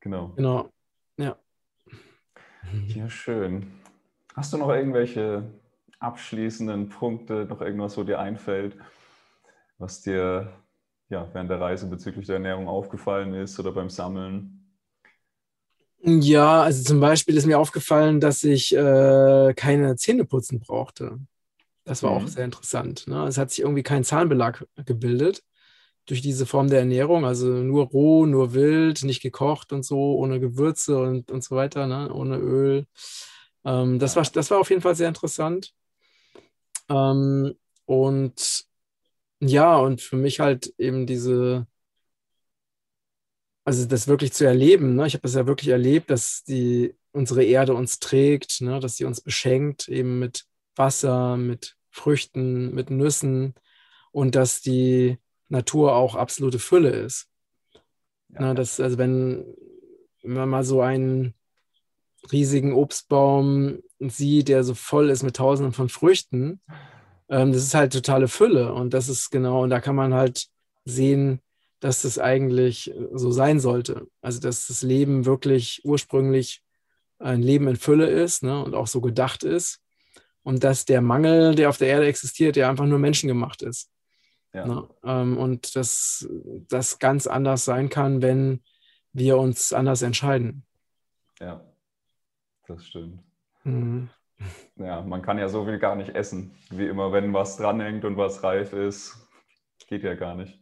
Genau. 0.00 0.32
Genau, 0.34 0.70
ja. 1.18 1.36
Ja, 2.86 3.08
schön. 3.10 3.70
Hast 4.34 4.52
du 4.52 4.56
noch 4.56 4.70
irgendwelche 4.70 5.44
abschließenden 5.98 6.88
Punkte, 6.88 7.44
noch 7.44 7.60
irgendwas, 7.60 7.98
wo 7.98 8.02
dir 8.02 8.18
einfällt, 8.18 8.78
was 9.78 10.00
dir 10.00 10.52
ja, 11.10 11.28
während 11.34 11.50
der 11.50 11.60
Reise 11.60 11.86
bezüglich 11.86 12.26
der 12.26 12.36
Ernährung 12.36 12.66
aufgefallen 12.66 13.34
ist 13.34 13.60
oder 13.60 13.72
beim 13.72 13.90
Sammeln? 13.90 14.61
Ja, 16.04 16.62
also 16.62 16.82
zum 16.82 16.98
Beispiel 16.98 17.36
ist 17.36 17.46
mir 17.46 17.58
aufgefallen, 17.58 18.18
dass 18.18 18.42
ich 18.42 18.74
äh, 18.74 19.54
keine 19.54 19.94
Zähneputzen 19.96 20.58
brauchte. 20.58 21.18
Das 21.84 22.02
war 22.02 22.10
mhm. 22.10 22.24
auch 22.24 22.28
sehr 22.28 22.44
interessant. 22.44 23.06
Ne? 23.06 23.26
Es 23.26 23.38
hat 23.38 23.50
sich 23.50 23.60
irgendwie 23.60 23.84
kein 23.84 24.02
Zahnbelag 24.02 24.66
gebildet 24.84 25.42
durch 26.06 26.20
diese 26.20 26.46
Form 26.46 26.68
der 26.68 26.80
Ernährung, 26.80 27.24
also 27.24 27.46
nur 27.46 27.86
roh, 27.86 28.26
nur 28.26 28.54
wild, 28.54 29.04
nicht 29.04 29.22
gekocht 29.22 29.72
und 29.72 29.84
so, 29.84 30.16
ohne 30.16 30.40
Gewürze 30.40 30.98
und, 31.00 31.30
und 31.30 31.44
so 31.44 31.54
weiter, 31.54 31.86
ne? 31.86 32.12
ohne 32.12 32.36
Öl. 32.38 32.86
Ähm, 33.64 34.00
das, 34.00 34.16
war, 34.16 34.24
das 34.24 34.50
war 34.50 34.58
auf 34.58 34.70
jeden 34.70 34.82
Fall 34.82 34.96
sehr 34.96 35.08
interessant. 35.08 35.72
Ähm, 36.88 37.54
und 37.86 38.64
ja, 39.40 39.76
und 39.76 40.00
für 40.00 40.16
mich 40.16 40.40
halt 40.40 40.74
eben 40.78 41.06
diese, 41.06 41.66
also 43.64 43.86
das 43.86 44.08
wirklich 44.08 44.32
zu 44.32 44.44
erleben. 44.44 44.96
Ne? 44.96 45.06
Ich 45.06 45.14
habe 45.14 45.22
das 45.22 45.34
ja 45.34 45.46
wirklich 45.46 45.68
erlebt, 45.68 46.10
dass 46.10 46.42
die 46.44 46.94
unsere 47.12 47.44
Erde 47.44 47.74
uns 47.74 47.98
trägt, 47.98 48.60
ne? 48.60 48.80
dass 48.80 48.96
sie 48.96 49.04
uns 49.04 49.20
beschenkt, 49.20 49.88
eben 49.88 50.18
mit 50.18 50.44
Wasser, 50.76 51.36
mit 51.36 51.76
Früchten, 51.90 52.74
mit 52.74 52.90
Nüssen 52.90 53.54
und 54.10 54.34
dass 54.34 54.62
die 54.62 55.18
Natur 55.48 55.94
auch 55.94 56.14
absolute 56.14 56.58
Fülle 56.58 56.90
ist. 56.90 57.28
Ja. 58.30 58.48
Ne? 58.48 58.54
Das, 58.54 58.80
also 58.80 58.98
wenn, 58.98 59.44
wenn 60.22 60.32
man 60.32 60.48
mal 60.48 60.64
so 60.64 60.80
einen 60.80 61.34
riesigen 62.30 62.72
Obstbaum 62.72 63.82
sieht, 63.98 64.48
der 64.48 64.64
so 64.64 64.74
voll 64.74 65.10
ist 65.10 65.22
mit 65.22 65.36
tausenden 65.36 65.72
von 65.72 65.88
Früchten, 65.88 66.60
ähm, 67.28 67.52
das 67.52 67.62
ist 67.62 67.74
halt 67.74 67.92
totale 67.92 68.28
Fülle. 68.28 68.72
Und 68.72 68.94
das 68.94 69.08
ist 69.08 69.30
genau, 69.30 69.62
und 69.62 69.70
da 69.70 69.80
kann 69.80 69.96
man 69.96 70.14
halt 70.14 70.46
sehen, 70.84 71.40
dass 71.82 72.02
das 72.02 72.20
eigentlich 72.20 72.94
so 73.12 73.32
sein 73.32 73.58
sollte. 73.58 74.06
Also, 74.20 74.38
dass 74.38 74.68
das 74.68 74.82
Leben 74.82 75.26
wirklich 75.26 75.80
ursprünglich 75.84 76.62
ein 77.18 77.42
Leben 77.42 77.66
in 77.66 77.74
Fülle 77.74 78.06
ist 78.06 78.44
ne, 78.44 78.62
und 78.62 78.74
auch 78.74 78.86
so 78.86 79.00
gedacht 79.00 79.42
ist. 79.42 79.80
Und 80.44 80.62
dass 80.62 80.84
der 80.84 81.02
Mangel, 81.02 81.56
der 81.56 81.68
auf 81.68 81.78
der 81.78 81.88
Erde 81.88 82.06
existiert, 82.06 82.56
ja 82.56 82.70
einfach 82.70 82.86
nur 82.86 83.00
menschengemacht 83.00 83.62
ist. 83.62 83.90
Ja. 84.52 84.64
Ne? 84.64 84.88
Ähm, 85.02 85.36
und 85.36 85.74
dass 85.74 86.28
das 86.68 87.00
ganz 87.00 87.26
anders 87.26 87.64
sein 87.64 87.88
kann, 87.88 88.22
wenn 88.22 88.62
wir 89.12 89.38
uns 89.38 89.72
anders 89.72 90.02
entscheiden. 90.02 90.64
Ja, 91.40 91.64
das 92.68 92.86
stimmt. 92.86 93.24
Mhm. 93.64 94.08
Ja, 94.76 95.00
man 95.00 95.22
kann 95.22 95.38
ja 95.38 95.48
so 95.48 95.64
viel 95.64 95.80
gar 95.80 95.96
nicht 95.96 96.10
essen. 96.10 96.54
Wie 96.70 96.86
immer, 96.86 97.12
wenn 97.12 97.34
was 97.34 97.56
dranhängt 97.56 98.04
und 98.04 98.16
was 98.16 98.44
reif 98.44 98.72
ist, 98.72 99.16
geht 99.88 100.04
ja 100.04 100.14
gar 100.14 100.36
nicht. 100.36 100.61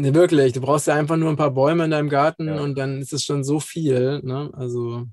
Nee, 0.00 0.14
wirklich. 0.14 0.52
Du 0.52 0.60
brauchst 0.60 0.86
ja 0.86 0.94
einfach 0.94 1.16
nur 1.16 1.28
ein 1.28 1.36
paar 1.36 1.50
Bäume 1.50 1.84
in 1.84 1.90
deinem 1.90 2.08
Garten 2.08 2.46
ja. 2.46 2.60
und 2.60 2.78
dann 2.78 3.00
ist 3.00 3.12
es 3.12 3.24
schon 3.24 3.42
so 3.42 3.58
viel. 3.58 4.20
Ne? 4.22 4.48
Also, 4.52 5.06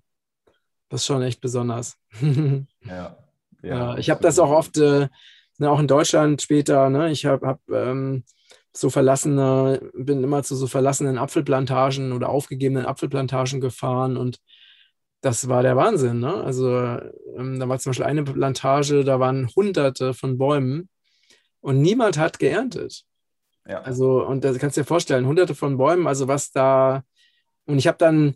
das 0.89 1.01
ist 1.01 1.07
schon 1.07 1.23
echt 1.23 1.41
besonders. 1.41 1.97
ja. 2.85 3.17
ja. 3.63 3.97
ich 3.97 4.11
habe 4.11 4.21
das 4.21 4.37
auch 4.37 4.51
oft, 4.51 4.77
äh, 4.77 5.07
ne, 5.57 5.71
auch 5.71 5.79
in 5.79 5.87
Deutschland 5.87 6.43
später, 6.43 6.91
ne? 6.91 7.09
ich 7.09 7.25
habe 7.25 7.47
hab, 7.47 7.61
ähm, 7.71 8.25
so 8.73 8.91
verlassene, 8.91 9.81
bin 9.95 10.23
immer 10.23 10.43
zu 10.43 10.55
so 10.55 10.67
verlassenen 10.67 11.17
Apfelplantagen 11.17 12.11
oder 12.11 12.29
aufgegebenen 12.29 12.85
Apfelplantagen 12.85 13.61
gefahren 13.61 14.17
und 14.17 14.37
das 15.21 15.49
war 15.49 15.63
der 15.63 15.75
Wahnsinn. 15.75 16.19
Ne? 16.19 16.31
Also, 16.31 16.77
ähm, 17.35 17.59
da 17.59 17.67
war 17.67 17.79
zum 17.79 17.89
Beispiel 17.89 18.05
eine 18.05 18.23
Plantage, 18.23 19.03
da 19.03 19.19
waren 19.19 19.49
hunderte 19.55 20.13
von 20.13 20.37
Bäumen 20.37 20.89
und 21.59 21.81
niemand 21.81 22.19
hat 22.19 22.37
geerntet. 22.37 23.03
Ja. 23.67 23.81
Also, 23.81 24.25
und 24.25 24.43
da 24.43 24.53
kannst 24.57 24.77
du 24.77 24.81
dir 24.81 24.85
vorstellen, 24.85 25.25
hunderte 25.25 25.55
von 25.55 25.77
Bäumen, 25.77 26.07
also 26.07 26.27
was 26.27 26.51
da, 26.51 27.03
und 27.65 27.77
ich 27.77 27.87
habe 27.87 27.97
dann, 27.97 28.35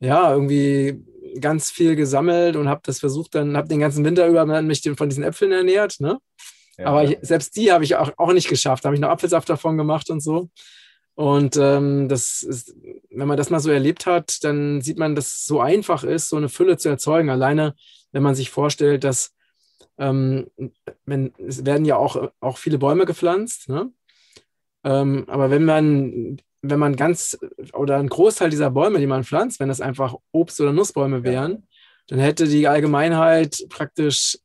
ja, 0.00 0.32
irgendwie 0.32 1.04
ganz 1.40 1.70
viel 1.70 1.96
gesammelt 1.96 2.56
und 2.56 2.68
habe 2.68 2.80
das 2.84 3.00
versucht, 3.00 3.34
dann 3.34 3.56
habe 3.56 3.68
den 3.68 3.80
ganzen 3.80 4.04
Winter 4.04 4.26
über 4.26 4.44
mich 4.62 4.82
von 4.96 5.08
diesen 5.08 5.24
Äpfeln 5.24 5.52
ernährt, 5.52 6.00
ne? 6.00 6.18
Ja, 6.78 6.86
Aber 6.86 7.04
ich, 7.04 7.18
selbst 7.20 7.56
die 7.56 7.70
habe 7.70 7.84
ich 7.84 7.96
auch, 7.96 8.12
auch 8.16 8.32
nicht 8.32 8.48
geschafft. 8.48 8.84
Da 8.84 8.88
habe 8.88 8.94
ich 8.94 9.00
noch 9.00 9.10
Apfelsaft 9.10 9.48
davon 9.48 9.76
gemacht 9.76 10.10
und 10.10 10.20
so. 10.20 10.48
Und 11.14 11.56
ähm, 11.56 12.08
das 12.08 12.42
ist, 12.42 12.74
wenn 13.10 13.28
man 13.28 13.36
das 13.36 13.50
mal 13.50 13.60
so 13.60 13.70
erlebt 13.70 14.06
hat, 14.06 14.42
dann 14.42 14.80
sieht 14.80 14.98
man, 14.98 15.14
dass 15.14 15.26
es 15.26 15.44
so 15.44 15.60
einfach 15.60 16.04
ist, 16.04 16.30
so 16.30 16.36
eine 16.36 16.48
Fülle 16.48 16.78
zu 16.78 16.88
erzeugen. 16.88 17.28
Alleine, 17.28 17.74
wenn 18.12 18.22
man 18.22 18.34
sich 18.34 18.50
vorstellt, 18.50 19.04
dass 19.04 19.32
ähm, 19.98 20.50
wenn, 21.04 21.34
es 21.36 21.66
werden 21.66 21.84
ja 21.84 21.96
auch, 21.96 22.30
auch 22.40 22.56
viele 22.56 22.78
Bäume 22.78 23.04
gepflanzt, 23.04 23.68
ne? 23.68 23.92
Ähm, 24.84 25.24
aber 25.28 25.50
wenn 25.50 25.64
man, 25.64 26.38
wenn 26.62 26.78
man 26.78 26.96
ganz 26.96 27.38
oder 27.72 27.98
ein 27.98 28.08
Großteil 28.08 28.50
dieser 28.50 28.70
Bäume, 28.70 28.98
die 28.98 29.06
man 29.06 29.24
pflanzt, 29.24 29.60
wenn 29.60 29.68
das 29.68 29.80
einfach 29.80 30.14
Obst- 30.32 30.60
oder 30.60 30.72
Nussbäume 30.72 31.22
wären, 31.22 31.52
ja. 31.52 31.58
dann 32.08 32.18
hätte 32.18 32.46
die 32.46 32.68
Allgemeinheit 32.68 33.64
praktisch 33.68 34.38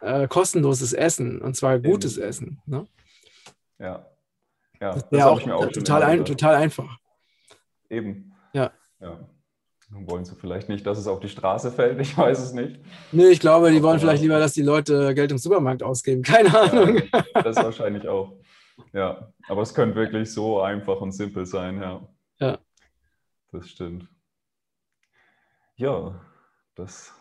äh, 0.00 0.28
kostenloses 0.28 0.92
Essen 0.92 1.40
und 1.40 1.56
zwar 1.56 1.78
gutes 1.78 2.16
Eben. 2.16 2.26
Essen. 2.26 2.62
Ne? 2.66 2.86
Ja. 3.78 4.06
Ja, 4.80 4.94
das 4.94 5.12
wäre 5.12 5.30
auch, 5.30 5.46
auch 5.46 5.66
total, 5.72 6.02
ein, 6.04 6.24
total 6.24 6.54
einfach. 6.54 6.96
Eben. 7.90 8.32
Ja. 8.54 8.70
ja. 9.00 9.18
Wollen 9.90 10.24
sie 10.24 10.36
vielleicht 10.36 10.68
nicht, 10.68 10.86
dass 10.86 10.98
es 10.98 11.06
auf 11.06 11.20
die 11.20 11.28
Straße 11.28 11.70
fällt? 11.72 12.00
Ich 12.00 12.16
weiß 12.16 12.38
es 12.38 12.52
nicht. 12.52 12.80
Nee, 13.12 13.26
ich 13.26 13.40
glaube, 13.40 13.72
die 13.72 13.82
wollen 13.82 13.98
vielleicht 13.98 14.22
lieber, 14.22 14.38
dass 14.38 14.54
die 14.54 14.62
Leute 14.62 15.14
Geld 15.14 15.32
im 15.32 15.38
Supermarkt 15.38 15.82
ausgeben. 15.82 16.22
Keine 16.22 16.58
Ahnung. 16.58 17.02
Ja, 17.12 17.42
das 17.42 17.56
wahrscheinlich 17.56 18.08
auch. 18.08 18.32
Ja, 18.92 19.32
aber 19.48 19.62
es 19.62 19.74
könnte 19.74 19.96
wirklich 19.96 20.32
so 20.32 20.60
einfach 20.60 21.00
und 21.00 21.12
simpel 21.12 21.46
sein, 21.46 21.80
ja. 21.80 22.08
Ja. 22.38 22.58
Das 23.52 23.68
stimmt. 23.68 24.08
Ja, 25.76 26.20
das 26.74 27.14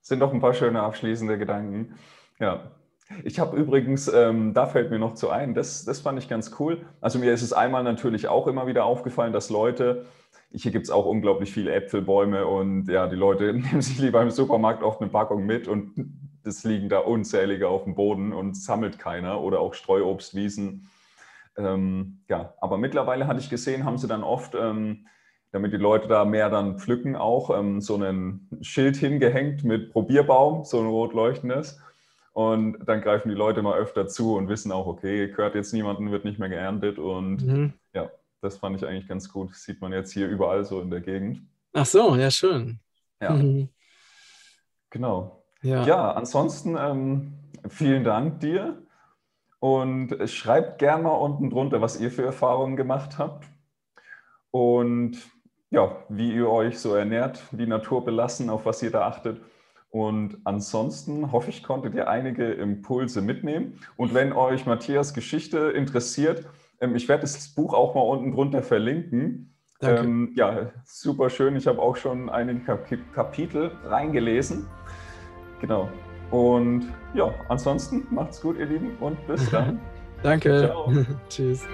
sind 0.00 0.20
doch 0.20 0.32
ein 0.32 0.40
paar 0.40 0.54
schöne 0.54 0.82
abschließende 0.82 1.38
Gedanken. 1.38 1.98
Ja. 2.38 2.70
Ich 3.22 3.38
habe 3.38 3.56
übrigens, 3.56 4.08
ähm, 4.08 4.52
da 4.52 4.66
fällt 4.66 4.90
mir 4.90 4.98
noch 4.98 5.14
zu 5.14 5.30
ein, 5.30 5.54
das, 5.54 5.84
das 5.84 6.00
fand 6.00 6.18
ich 6.18 6.28
ganz 6.28 6.56
cool. 6.58 6.84
Also 7.00 7.20
mir 7.20 7.32
ist 7.32 7.42
es 7.42 7.52
einmal 7.52 7.84
natürlich 7.84 8.26
auch 8.26 8.48
immer 8.48 8.66
wieder 8.66 8.84
aufgefallen, 8.84 9.32
dass 9.32 9.48
Leute, 9.48 10.06
hier 10.50 10.72
gibt 10.72 10.86
es 10.86 10.90
auch 10.90 11.06
unglaublich 11.06 11.52
viele 11.52 11.72
Äpfelbäume 11.72 12.46
und 12.46 12.88
ja, 12.88 13.06
die 13.06 13.14
Leute 13.14 13.52
nehmen 13.52 13.80
sich 13.80 13.98
lieber 13.98 14.22
im 14.22 14.30
Supermarkt 14.30 14.82
oft 14.82 15.00
eine 15.00 15.10
Packung 15.10 15.46
mit 15.46 15.68
und 15.68 15.92
es 16.42 16.64
liegen 16.64 16.88
da 16.88 16.98
unzählige 16.98 17.68
auf 17.68 17.84
dem 17.84 17.94
Boden 17.94 18.32
und 18.32 18.56
sammelt 18.56 18.98
keiner 18.98 19.40
oder 19.40 19.60
auch 19.60 19.74
Streuobstwiesen 19.74 20.88
ähm, 21.56 22.20
ja, 22.28 22.54
aber 22.60 22.78
mittlerweile 22.78 23.26
hatte 23.26 23.40
ich 23.40 23.50
gesehen, 23.50 23.84
haben 23.84 23.98
sie 23.98 24.08
dann 24.08 24.22
oft, 24.22 24.54
ähm, 24.54 25.06
damit 25.52 25.72
die 25.72 25.78
Leute 25.78 26.08
da 26.08 26.24
mehr 26.24 26.50
dann 26.50 26.78
pflücken, 26.78 27.16
auch 27.16 27.56
ähm, 27.56 27.80
so 27.80 27.96
ein 27.96 28.48
Schild 28.60 28.96
hingehängt 28.96 29.64
mit 29.64 29.92
Probierbaum, 29.92 30.64
so 30.64 30.80
ein 30.80 30.86
rot 30.86 31.14
leuchtendes. 31.14 31.80
Und 32.32 32.86
dann 32.86 33.00
greifen 33.00 33.30
die 33.30 33.34
Leute 33.34 33.62
mal 33.62 33.78
öfter 33.78 34.06
zu 34.08 34.36
und 34.36 34.50
wissen 34.50 34.70
auch, 34.70 34.86
okay, 34.86 35.28
gehört 35.28 35.54
jetzt 35.54 35.72
niemanden, 35.72 36.10
wird 36.10 36.26
nicht 36.26 36.38
mehr 36.38 36.50
geerntet. 36.50 36.98
Und 36.98 37.46
mhm. 37.46 37.72
ja, 37.94 38.10
das 38.42 38.58
fand 38.58 38.76
ich 38.76 38.86
eigentlich 38.86 39.08
ganz 39.08 39.32
gut. 39.32 39.50
Das 39.50 39.62
sieht 39.62 39.80
man 39.80 39.92
jetzt 39.92 40.12
hier 40.12 40.28
überall 40.28 40.62
so 40.64 40.82
in 40.82 40.90
der 40.90 41.00
Gegend. 41.00 41.40
Ach 41.72 41.86
so, 41.86 42.14
ja, 42.14 42.30
schön. 42.30 42.78
Ja. 43.22 43.30
Mhm. 43.30 43.70
Genau. 44.90 45.42
Ja, 45.62 45.86
ja 45.86 46.12
ansonsten 46.12 46.76
ähm, 46.78 47.32
vielen 47.68 48.04
Dank 48.04 48.40
dir. 48.40 48.82
Und 49.66 50.16
schreibt 50.30 50.78
gerne 50.78 51.02
mal 51.02 51.10
unten 51.10 51.50
drunter, 51.50 51.80
was 51.80 51.98
ihr 51.98 52.12
für 52.12 52.22
Erfahrungen 52.22 52.76
gemacht 52.76 53.18
habt. 53.18 53.48
Und 54.52 55.16
ja, 55.70 56.04
wie 56.08 56.32
ihr 56.32 56.48
euch 56.48 56.78
so 56.78 56.94
ernährt, 56.94 57.42
die 57.50 57.66
Natur 57.66 58.04
belassen, 58.04 58.48
auf 58.48 58.64
was 58.64 58.80
ihr 58.84 58.92
da 58.92 59.08
achtet. 59.08 59.40
Und 59.90 60.38
ansonsten 60.44 61.32
hoffe 61.32 61.50
ich, 61.50 61.64
konntet 61.64 61.96
ihr 61.96 62.08
einige 62.08 62.44
Impulse 62.52 63.22
mitnehmen. 63.22 63.80
Und 63.96 64.14
wenn 64.14 64.32
euch 64.32 64.66
Matthias 64.66 65.14
Geschichte 65.14 65.58
interessiert, 65.58 66.48
ähm, 66.80 66.94
ich 66.94 67.08
werde 67.08 67.22
das 67.22 67.48
Buch 67.48 67.74
auch 67.74 67.96
mal 67.96 68.02
unten 68.02 68.30
drunter 68.30 68.62
verlinken. 68.62 69.52
Ähm, 69.80 70.32
ja, 70.36 70.70
super 70.84 71.28
schön. 71.28 71.56
Ich 71.56 71.66
habe 71.66 71.82
auch 71.82 71.96
schon 71.96 72.30
einige 72.30 72.78
Kapitel 73.12 73.72
reingelesen. 73.84 74.68
Genau. 75.60 75.88
Und 76.30 76.92
ja, 77.14 77.32
ansonsten 77.48 78.06
macht's 78.10 78.40
gut, 78.40 78.58
ihr 78.58 78.66
Lieben, 78.66 78.96
und 79.00 79.24
bis 79.26 79.50
dann. 79.50 79.80
Danke. 80.22 80.74
Tschüss. 81.28 81.66